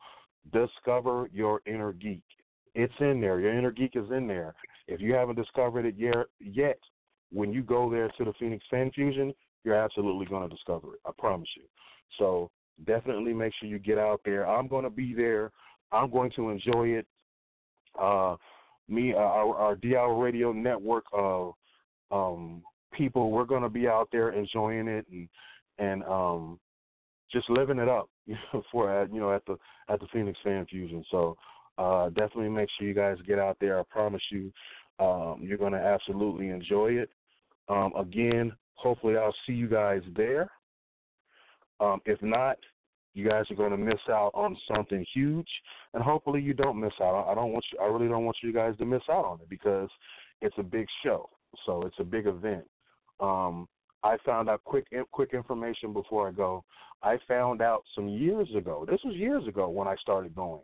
Discover 0.54 1.30
your 1.34 1.62
inner 1.66 1.92
geek. 1.92 2.24
It's 2.76 2.94
in 3.00 3.20
there. 3.20 3.40
Your 3.40 3.58
inner 3.58 3.72
geek 3.72 3.96
is 3.96 4.10
in 4.16 4.28
there. 4.28 4.54
If 4.88 5.02
you 5.02 5.14
haven't 5.14 5.36
discovered 5.36 5.86
it 5.86 5.96
yet, 5.98 6.28
yet 6.40 6.80
when 7.32 7.52
you 7.52 7.62
go 7.62 7.90
there 7.90 8.10
to 8.18 8.24
the 8.24 8.34
Phoenix 8.40 8.64
Fan 8.70 8.92
Fusion, 8.92 9.34
you're 9.64 9.76
absolutely 9.76 10.26
going 10.26 10.48
to 10.48 10.56
discover 10.56 10.94
it. 10.94 11.00
I 11.06 11.12
promise 11.18 11.50
you. 11.58 11.64
So 12.18 12.50
definitely 12.86 13.34
make 13.34 13.54
sure 13.60 13.70
you 13.70 13.80
get 13.80 13.98
out 13.98 14.22
there. 14.26 14.48
I'm 14.48 14.68
going 14.68 14.84
to 14.84 14.90
be 14.90 15.14
there. 15.14 15.52
I'm 15.92 16.12
going 16.12 16.32
to 16.36 16.50
enjoy 16.50 16.90
it. 16.90 17.08
Uh, 18.00 18.36
me, 18.88 19.14
uh, 19.14 19.18
our, 19.18 19.56
our 19.56 19.76
D 19.76 19.96
Hour 19.96 20.18
Radio 20.18 20.52
Network 20.52 21.06
uh, 21.18 21.50
um, 22.12 22.62
people, 22.94 23.32
we're 23.32 23.46
going 23.46 23.64
to 23.64 23.70
be 23.70 23.88
out 23.88 24.10
there 24.12 24.32
enjoying 24.32 24.88
it 24.88 25.06
and 25.12 25.30
and 25.78 26.04
um, 26.04 26.60
just 27.32 27.50
living 27.50 27.80
it 27.80 27.88
up 27.88 28.10
for 28.72 28.92
at 28.92 29.14
you 29.14 29.20
know 29.20 29.34
at 29.34 29.46
the 29.46 29.58
at 29.90 30.00
the 30.00 30.08
Phoenix 30.12 30.38
Fan 30.44 30.66
Fusion. 30.66 31.04
So 31.10 31.38
uh, 31.78 32.10
definitely 32.10 32.50
make 32.50 32.70
sure 32.78 32.88
you 32.88 32.94
guys 32.94 33.18
get 33.26 33.40
out 33.40 33.58
there. 33.60 33.80
I 33.80 33.84
promise 33.90 34.22
you, 34.32 34.52
um, 35.00 35.40
you're 35.42 35.58
going 35.58 35.74
to 35.74 35.80
absolutely 35.80 36.50
enjoy 36.50 36.92
it. 36.92 37.10
Um, 37.70 37.94
again, 37.98 38.52
hopefully 38.74 39.16
I'll 39.18 39.36
see 39.48 39.54
you 39.54 39.68
guys 39.68 40.02
there. 40.16 40.50
Um, 41.80 42.02
if 42.06 42.22
not, 42.22 42.58
you 43.14 43.28
guys 43.28 43.46
are 43.50 43.56
going 43.56 43.72
to 43.72 43.78
miss 43.78 44.00
out 44.10 44.32
on 44.34 44.56
something 44.74 45.06
huge, 45.14 45.48
and 45.94 46.04
hopefully 46.04 46.42
you 46.42 46.54
don't 46.54 46.80
miss 46.80 46.94
out. 47.02 47.28
I 47.30 47.36
don't 47.36 47.52
want 47.52 47.66
you. 47.72 47.80
I 47.80 47.88
really 47.88 48.08
don't 48.08 48.26
want 48.26 48.38
you 48.44 48.54
guys 48.54 48.76
to 48.78 48.86
miss 48.86 49.02
out 49.10 49.26
on 49.26 49.40
it 49.42 49.50
because 49.50 49.90
it's 50.42 50.56
a 50.58 50.64
big 50.64 50.86
show. 51.04 51.30
So 51.66 51.82
it's 51.82 51.96
a 52.00 52.04
big 52.04 52.28
event. 52.28 52.66
Um, 53.20 53.68
I 54.04 54.18
found 54.26 54.50
out 54.50 54.64
quick 54.64 54.88
quick 55.12 55.34
information 55.34 55.92
before 55.92 56.28
I 56.28 56.32
go. 56.32 56.64
I 57.02 57.18
found 57.28 57.62
out 57.62 57.84
some 57.96 58.08
years 58.08 58.48
ago. 58.56 58.86
This 58.90 59.00
was 59.04 59.16
years 59.16 59.48
ago 59.48 59.70
when 59.70 59.88
I 59.88 59.96
started 60.02 60.36
going. 60.36 60.62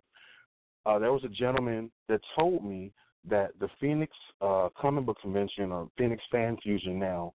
Uh, 0.86 1.00
there 1.00 1.12
was 1.12 1.24
a 1.24 1.30
gentleman 1.30 1.92
that 2.08 2.22
told 2.38 2.64
me 2.64 2.92
that 3.28 3.52
the 3.60 3.68
Phoenix 3.82 4.14
uh, 4.42 4.70
Comic 4.80 5.06
Book 5.06 5.18
Convention 5.22 5.72
or 5.72 5.90
Phoenix 5.98 6.22
Fan 6.32 6.58
Fusion 6.62 7.00
now 7.00 7.34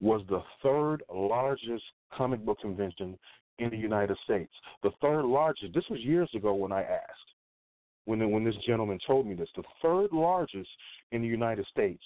was 0.00 0.22
the 0.28 0.42
third 0.62 1.02
largest 1.12 1.84
comic 2.16 2.44
book 2.44 2.60
convention 2.60 3.18
in 3.58 3.70
the 3.70 3.76
United 3.76 4.16
States. 4.24 4.52
The 4.82 4.90
third 5.00 5.24
largest. 5.24 5.74
This 5.74 5.84
was 5.90 6.00
years 6.00 6.30
ago 6.34 6.54
when 6.54 6.72
I 6.72 6.82
asked. 6.82 7.30
When 8.06 8.30
when 8.30 8.44
this 8.44 8.56
gentleman 8.66 8.98
told 9.06 9.26
me 9.26 9.34
this, 9.34 9.48
the 9.56 9.62
third 9.82 10.12
largest 10.12 10.68
in 11.12 11.22
the 11.22 11.28
United 11.28 11.66
States. 11.66 12.02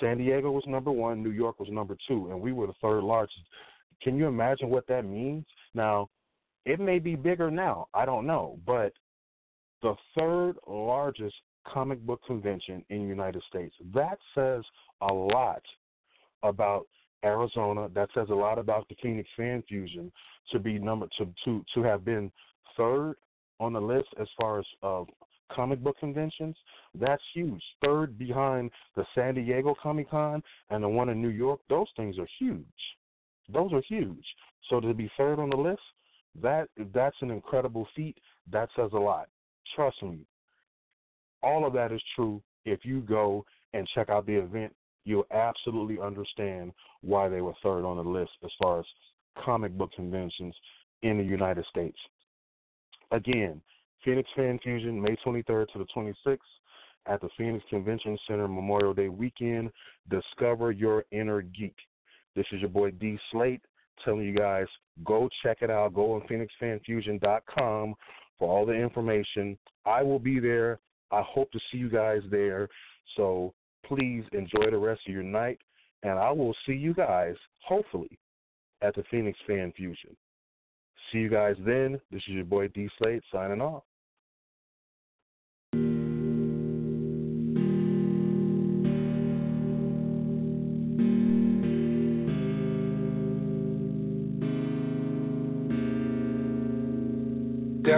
San 0.00 0.18
Diego 0.18 0.50
was 0.50 0.64
number 0.66 0.90
one, 0.90 1.22
New 1.22 1.30
York 1.30 1.60
was 1.60 1.68
number 1.70 1.96
two, 2.08 2.30
and 2.30 2.40
we 2.40 2.52
were 2.52 2.66
the 2.66 2.74
third 2.82 3.04
largest. 3.04 3.40
Can 4.02 4.18
you 4.18 4.26
imagine 4.26 4.68
what 4.68 4.86
that 4.88 5.04
means? 5.04 5.46
Now, 5.74 6.08
it 6.64 6.80
may 6.80 6.98
be 6.98 7.14
bigger 7.14 7.50
now. 7.50 7.86
I 7.94 8.04
don't 8.04 8.26
know, 8.26 8.58
but 8.66 8.92
the 9.82 9.94
third 10.18 10.56
largest 10.66 11.36
comic 11.66 12.00
book 12.00 12.20
convention 12.26 12.84
in 12.90 13.02
the 13.02 13.08
United 13.08 13.42
States. 13.48 13.74
That 13.94 14.18
says 14.34 14.64
a 15.00 15.12
lot 15.12 15.62
about 16.42 16.86
Arizona. 17.24 17.88
That 17.94 18.08
says 18.14 18.28
a 18.30 18.34
lot 18.34 18.58
about 18.58 18.88
the 18.88 18.96
Phoenix 19.02 19.28
Fan 19.36 19.62
Fusion 19.68 20.12
to 20.52 20.58
be 20.58 20.78
number 20.78 21.08
to 21.18 21.26
to 21.44 21.64
to 21.74 21.82
have 21.82 22.04
been 22.04 22.30
third 22.76 23.14
on 23.58 23.72
the 23.72 23.80
list 23.80 24.08
as 24.20 24.28
far 24.40 24.58
as 24.58 24.66
uh, 24.82 25.04
comic 25.52 25.82
book 25.82 25.96
conventions. 25.98 26.56
That's 26.94 27.22
huge. 27.34 27.62
Third 27.84 28.18
behind 28.18 28.70
the 28.96 29.04
San 29.14 29.34
Diego 29.34 29.74
Comic 29.82 30.10
Con 30.10 30.42
and 30.70 30.82
the 30.82 30.88
one 30.88 31.08
in 31.08 31.22
New 31.22 31.28
York. 31.28 31.60
Those 31.68 31.88
things 31.96 32.18
are 32.18 32.28
huge. 32.38 32.64
Those 33.52 33.72
are 33.72 33.82
huge. 33.88 34.24
So 34.68 34.80
to 34.80 34.92
be 34.92 35.10
third 35.16 35.38
on 35.38 35.50
the 35.50 35.56
list, 35.56 35.82
that 36.42 36.68
that's 36.92 37.16
an 37.20 37.30
incredible 37.30 37.86
feat. 37.94 38.16
That 38.50 38.68
says 38.76 38.90
a 38.92 38.98
lot. 38.98 39.28
Trust 39.74 40.02
me. 40.02 40.18
All 41.42 41.66
of 41.66 41.72
that 41.74 41.92
is 41.92 42.02
true. 42.14 42.42
If 42.64 42.80
you 42.84 43.00
go 43.00 43.44
and 43.72 43.88
check 43.94 44.10
out 44.10 44.26
the 44.26 44.34
event, 44.34 44.74
you'll 45.06 45.26
absolutely 45.30 45.98
understand 45.98 46.72
why 47.00 47.28
they 47.28 47.40
were 47.40 47.54
third 47.62 47.86
on 47.86 47.96
the 47.96 48.02
list 48.02 48.32
as 48.44 48.50
far 48.60 48.80
as 48.80 48.84
comic 49.42 49.72
book 49.78 49.90
conventions 49.96 50.54
in 51.02 51.16
the 51.16 51.24
United 51.24 51.64
States. 51.70 51.96
Again, 53.12 53.62
Phoenix 54.04 54.28
Fan 54.36 54.58
Fusion, 54.62 55.00
May 55.00 55.16
23rd 55.24 55.68
to 55.72 55.78
the 55.78 55.86
26th 55.96 56.38
at 57.06 57.20
the 57.20 57.28
Phoenix 57.38 57.64
Convention 57.70 58.18
Center 58.26 58.48
Memorial 58.48 58.92
Day 58.92 59.08
weekend. 59.08 59.70
Discover 60.10 60.72
your 60.72 61.04
inner 61.12 61.40
geek. 61.40 61.76
This 62.34 62.46
is 62.52 62.60
your 62.60 62.70
boy 62.70 62.90
D 62.90 63.18
Slate 63.30 63.62
telling 64.04 64.22
you 64.22 64.34
guys 64.34 64.66
go 65.04 65.28
check 65.42 65.58
it 65.62 65.70
out. 65.70 65.94
Go 65.94 66.12
on 66.14 66.22
PhoenixFanFusion.com 66.22 67.94
for 68.38 68.48
all 68.48 68.66
the 68.66 68.72
information. 68.72 69.56
I 69.84 70.02
will 70.02 70.18
be 70.18 70.40
there. 70.40 70.80
I 71.12 71.22
hope 71.22 71.50
to 71.52 71.60
see 71.70 71.78
you 71.78 71.88
guys 71.88 72.20
there. 72.30 72.68
So 73.16 73.54
please 73.86 74.24
enjoy 74.32 74.70
the 74.70 74.78
rest 74.78 75.00
of 75.06 75.14
your 75.14 75.22
night, 75.22 75.58
and 76.02 76.18
I 76.18 76.30
will 76.30 76.54
see 76.66 76.74
you 76.74 76.94
guys 76.94 77.34
hopefully 77.64 78.18
at 78.82 78.94
the 78.94 79.04
Phoenix 79.10 79.38
Fan 79.46 79.72
Fusion. 79.76 80.16
See 81.12 81.18
you 81.18 81.28
guys 81.28 81.56
then. 81.60 82.00
This 82.10 82.22
is 82.28 82.34
your 82.34 82.44
boy 82.44 82.68
D 82.68 82.88
Slate 82.98 83.22
signing 83.32 83.60
off. 83.60 83.84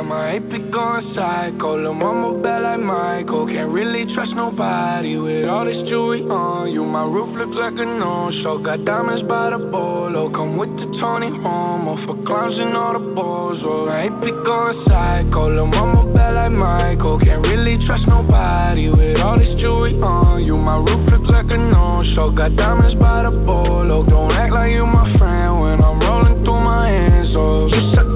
I 0.07 0.39
ain't 0.39 0.49
be 0.49 0.59
going 0.71 1.13
psycho. 1.15 1.83
Lil' 1.83 1.95
mama 1.95 2.39
bad 2.41 2.63
like 2.63 2.79
Michael. 2.79 3.47
Can't 3.47 3.71
really 3.71 4.07
trust 4.15 4.31
nobody 4.31 5.19
with 5.19 5.49
all 5.49 5.65
this 5.67 5.83
jewelry 5.91 6.23
on 6.23 6.71
you. 6.71 6.85
My 6.85 7.03
roof 7.03 7.35
looks 7.35 7.59
like 7.59 7.75
a 7.75 7.85
no-show. 7.85 8.63
Got 8.63 8.85
diamonds 8.85 9.27
by 9.27 9.51
the 9.51 9.59
bolo. 9.59 10.31
Come 10.31 10.57
with 10.57 10.71
the 10.79 10.87
Tony 11.03 11.27
Romo 11.35 11.99
for 12.07 12.15
clowns 12.23 12.55
and 12.59 12.77
all 12.77 12.95
the 12.95 13.03
balls. 13.11 13.59
Oh, 13.67 13.91
I 13.91 14.07
ain't 14.07 14.21
be 14.23 14.31
going 14.31 14.79
psycho. 14.87 15.51
Lil' 15.51 15.67
mama 15.67 16.15
bad 16.15 16.39
like 16.39 16.55
Michael. 16.55 17.19
Can't 17.19 17.43
really 17.43 17.83
trust 17.85 18.07
nobody 18.07 18.89
with 18.95 19.19
all 19.19 19.37
this 19.37 19.51
jewelry 19.59 19.99
on 19.99 20.45
you. 20.47 20.57
My 20.57 20.79
roof 20.79 21.11
looks 21.11 21.27
like 21.27 21.51
a 21.51 21.59
no-show. 21.59 22.31
Got 22.31 22.55
diamonds 22.55 22.95
by 23.03 23.27
the 23.27 23.35
bolo. 23.35 24.07
Don't 24.07 24.31
act 24.31 24.53
like 24.55 24.71
you 24.71 24.87
my 24.87 25.11
friend 25.19 25.59
when 25.59 25.83
I'm 25.83 25.99
rolling 25.99 26.45
through 26.47 26.63
my 26.63 26.87
hands. 26.87 27.35
Oh, 27.35 27.67
you 27.67 27.83
suck 27.95 28.08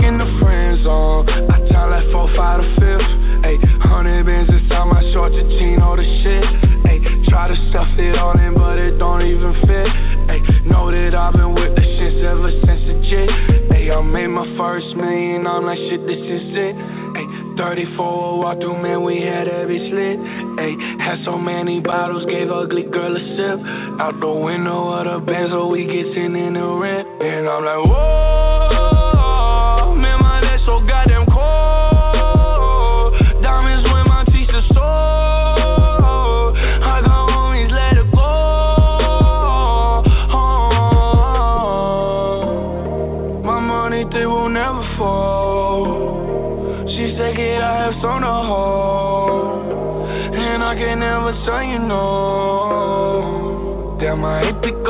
five, 2.36 2.60
to 2.60 2.68
fifth. 2.80 3.10
Ayy, 3.42 3.58
hundred 3.82 4.24
bins 4.24 4.48
inside 4.48 4.86
my 4.86 5.02
shorts, 5.12 5.34
a 5.34 5.44
all 5.82 5.96
the 5.96 6.06
shit. 6.22 6.44
Ayy, 6.86 7.28
try 7.28 7.48
to 7.48 7.56
stuff 7.70 7.88
it 7.98 8.18
all 8.18 8.38
in, 8.38 8.54
but 8.54 8.78
it 8.78 8.98
don't 8.98 9.22
even 9.22 9.52
fit. 9.66 9.88
Ayy, 10.30 10.42
know 10.66 10.90
that 10.90 11.14
I've 11.14 11.34
been 11.34 11.54
with 11.54 11.74
the 11.74 11.82
shits 11.82 12.22
ever 12.24 12.50
since 12.64 12.82
the 12.86 12.96
jit. 13.08 13.28
Ayy, 13.72 13.90
I 13.90 14.00
made 14.02 14.28
my 14.28 14.46
first 14.56 14.94
million, 14.96 15.46
I'm 15.46 15.66
like, 15.66 15.78
shit, 15.90 16.06
this 16.06 16.20
is 16.20 16.54
it. 16.54 16.74
Ayy, 17.18 17.56
34 17.58 18.38
walk 18.38 18.58
through, 18.58 18.80
man, 18.80 19.02
we 19.02 19.20
had 19.20 19.48
every 19.48 19.90
slit. 19.90 20.18
Ayy, 20.62 21.00
had 21.00 21.24
so 21.24 21.36
many 21.36 21.80
bottles, 21.80 22.24
gave 22.26 22.50
ugly 22.50 22.84
girl 22.84 23.16
a 23.16 23.22
sip. 23.36 23.58
Out 24.00 24.18
the 24.20 24.30
window 24.30 24.88
of 24.88 25.04
the 25.04 25.26
Benz, 25.26 25.50
so 25.50 25.66
we 25.68 25.84
get 25.84 26.14
in 26.16 26.54
the 26.54 26.66
rent. 26.78 27.08
And 27.20 27.48
I'm 27.48 27.64
like, 27.64 27.84
whoa, 27.90 28.21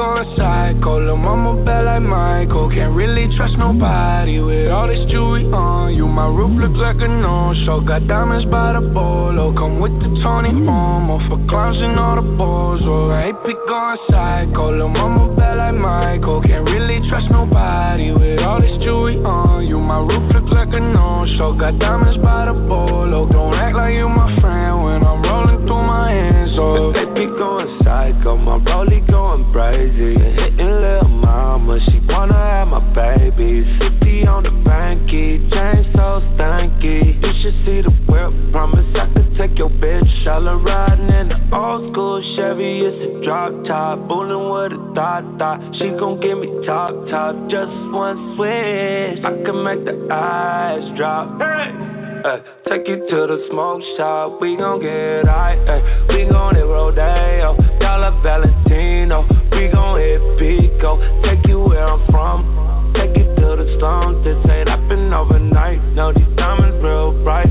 Going 0.02 0.34
psycho. 0.34 0.98
Lil' 0.98 1.16
mama 1.16 1.62
bad 1.64 1.86
like 1.86 2.02
Michael. 2.02 2.68
Can't 2.74 2.92
really 2.92 3.30
trust 3.36 3.54
nobody 3.56 4.40
with 4.40 4.66
all 4.66 4.88
this 4.88 4.98
jewelry 5.08 5.46
on 5.46 5.94
you. 5.94 6.08
My 6.08 6.26
roof 6.26 6.58
looks 6.58 6.74
like 6.82 6.98
a 6.98 7.06
no-show. 7.06 7.86
Got 7.86 8.08
diamonds 8.08 8.50
by 8.50 8.72
the 8.72 8.80
bolo. 8.80 9.54
Come 9.54 9.78
with 9.78 9.94
the 10.02 10.10
Tony 10.18 10.50
Romo 10.50 11.22
for 11.30 11.38
clowns 11.46 11.78
and 11.78 11.94
all 12.00 12.18
the 12.18 12.26
balls. 12.34 12.82
Oh, 12.82 13.14
I 13.14 13.30
be 13.46 13.54
going 13.54 13.98
psycho. 14.10 14.74
Lil' 14.74 14.88
mama 14.88 15.36
bad 15.36 15.62
like 15.62 15.78
Michael. 15.78 16.42
Can't 16.42 16.66
really 16.66 16.98
trust 17.08 17.30
nobody 17.30 18.10
with 18.10 18.42
all 18.42 18.60
this 18.60 18.74
jewelry 18.82 19.22
on 19.22 19.68
you. 19.68 19.78
My 19.78 20.02
roof 20.02 20.34
looks 20.34 20.50
like 20.50 20.74
a 20.74 20.82
no-show. 20.82 21.54
Got 21.54 21.78
diamonds 21.78 22.18
by 22.18 22.50
the 22.50 22.58
bolo. 22.58 23.30
Don't 23.30 23.54
act 23.54 23.76
like 23.76 23.94
you 23.94 24.08
my 24.08 24.26
friend 24.42 24.81
through 25.72 25.86
my 25.86 26.10
hands. 26.12 26.52
Oh, 26.58 26.92
They 26.92 27.04
be 27.16 27.26
going 27.26 27.80
psycho, 27.84 28.36
my 28.36 28.58
rollie 28.58 29.04
going 29.08 29.50
crazy. 29.52 30.14
Hitting 30.14 30.80
little 30.80 31.08
mama, 31.08 31.78
she 31.88 32.00
wanna 32.08 32.34
have 32.34 32.68
my 32.68 32.80
baby. 32.92 33.64
50 33.78 34.26
on 34.26 34.42
the 34.44 34.50
banky, 34.68 35.40
chain 35.50 35.84
so 35.96 36.20
stanky. 36.36 37.16
You 37.22 37.32
should 37.40 37.56
see 37.64 37.80
the 37.80 37.92
whip, 38.08 38.52
promise 38.52 38.84
I 38.94 39.08
could 39.14 39.36
take 39.38 39.58
your 39.58 39.70
bitch. 39.70 40.26
All 40.26 40.42
her 40.42 40.58
riding 40.58 41.08
in 41.08 41.28
the 41.28 41.56
old 41.56 41.92
school 41.92 42.20
Chevy, 42.36 42.80
it's 42.80 43.00
a 43.08 43.24
drop 43.24 43.52
top. 43.66 44.06
Bullin' 44.08 44.52
with 44.52 44.78
a 44.78 44.94
thought 44.94 45.24
thought. 45.38 45.60
She 45.78 45.88
gon' 45.98 46.20
give 46.20 46.38
me 46.38 46.48
top 46.66 46.92
top, 47.08 47.34
just 47.48 47.72
one 47.92 48.36
switch. 48.36 49.24
I 49.24 49.32
can 49.44 49.64
make 49.64 49.84
the 49.84 49.96
eyes 50.12 50.84
drop 50.96 51.51
ay. 52.24 52.40
Take 52.68 52.88
you 52.88 52.96
to 52.96 53.18
the 53.26 53.46
smoke 53.50 53.82
shop, 53.96 54.40
we 54.40 54.56
gon' 54.56 54.80
get 54.80 55.26
high, 55.26 55.56
ay. 55.68 55.80
We 56.08 56.24
gon' 56.30 56.54
hit 56.54 56.64
Rodeo, 56.64 57.56
Dollar 57.80 58.14
Valentino. 58.22 59.26
We 59.52 59.68
gon' 59.68 59.98
hit 59.98 60.22
Pico, 60.38 60.98
take 61.24 61.46
you 61.46 61.60
where 61.60 61.86
I'm 61.86 62.06
from. 62.10 62.92
Take 62.94 63.16
you 63.16 63.24
to 63.24 63.48
the 63.58 63.76
slums, 63.78 64.24
this 64.24 64.38
ain't 64.50 64.68
happen 64.68 65.12
overnight. 65.12 65.82
No, 65.94 66.12
these 66.12 66.28
diamonds 66.36 66.82
real 66.82 67.12
bright. 67.24 67.50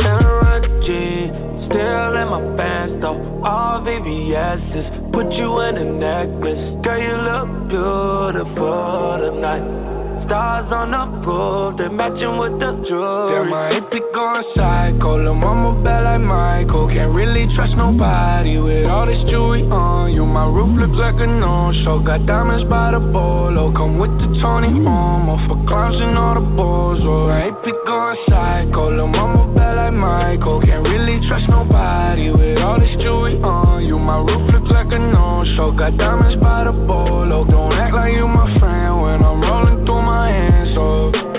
Sarah 0.00 0.60
G, 0.84 1.28
still 1.66 2.12
in 2.16 2.28
my 2.28 2.42
pants 2.56 3.00
though. 3.00 3.18
All 3.44 3.80
VVS's, 3.80 5.12
put 5.12 5.30
you 5.32 5.60
in 5.60 5.76
a 5.76 5.84
necklace. 5.84 6.84
Girl, 6.84 7.00
you 7.00 7.16
look 7.26 7.68
beautiful 7.68 9.18
tonight. 9.20 9.91
Stars 10.32 10.72
on 10.72 10.96
the 10.96 11.28
roof, 11.28 11.76
they 11.76 11.92
matching 11.92 12.40
with 12.40 12.56
the 12.56 12.72
jewelry. 12.88 13.36
Damn, 13.36 13.52
my 13.52 13.68
AP 13.76 13.92
going 14.16 14.48
psycho. 14.56 15.20
Lil' 15.20 15.36
mama 15.36 15.76
bad 15.84 16.08
like 16.08 16.24
Michael. 16.24 16.88
Can't 16.88 17.12
really 17.12 17.52
trust 17.52 17.76
nobody 17.76 18.56
with 18.56 18.88
all 18.88 19.04
this 19.04 19.20
jewelry 19.28 19.60
on 19.68 20.08
you. 20.16 20.24
My 20.24 20.48
roof 20.48 20.72
looks 20.80 20.96
like 20.96 21.20
a 21.20 21.28
no-show. 21.28 22.00
Got 22.00 22.24
diamonds 22.24 22.64
by 22.64 22.96
the 22.96 23.00
bolo. 23.12 23.76
Come 23.76 24.00
with 24.00 24.08
the 24.24 24.32
Tony 24.40 24.72
Romo 24.72 25.36
for 25.44 25.60
clowns 25.68 26.00
and 26.00 26.16
all 26.16 26.40
the 26.40 26.46
balls. 26.56 27.04
Oh, 27.04 27.28
my 27.28 27.52
AP 27.52 27.68
going 27.84 28.16
psycho. 28.24 28.88
Lil' 28.88 29.12
mama 29.12 29.52
bad 29.52 29.76
like 29.76 29.92
Michael. 29.92 30.64
Can't 30.64 30.88
really 30.88 31.20
trust 31.28 31.44
nobody 31.52 32.32
with 32.32 32.56
all 32.56 32.80
this 32.80 32.96
jewelry 33.04 33.36
on 33.44 33.84
you. 33.84 34.00
My 34.00 34.16
roof 34.16 34.48
looks 34.48 34.72
like 34.72 34.88
a 34.96 34.98
no-show. 34.98 35.76
Got 35.76 36.00
diamonds 36.00 36.40
by 36.40 36.64
the 36.64 36.72
bolo. 36.72 37.44
Don't 37.44 37.76
act 37.76 37.92
like 37.92 38.16
you 38.16 38.24
my 38.24 38.48
friend 38.56 38.96
when 38.96 39.20
I'm 39.20 39.44
rolling 39.44 39.84
hands 40.28 40.76
up. 40.76 41.31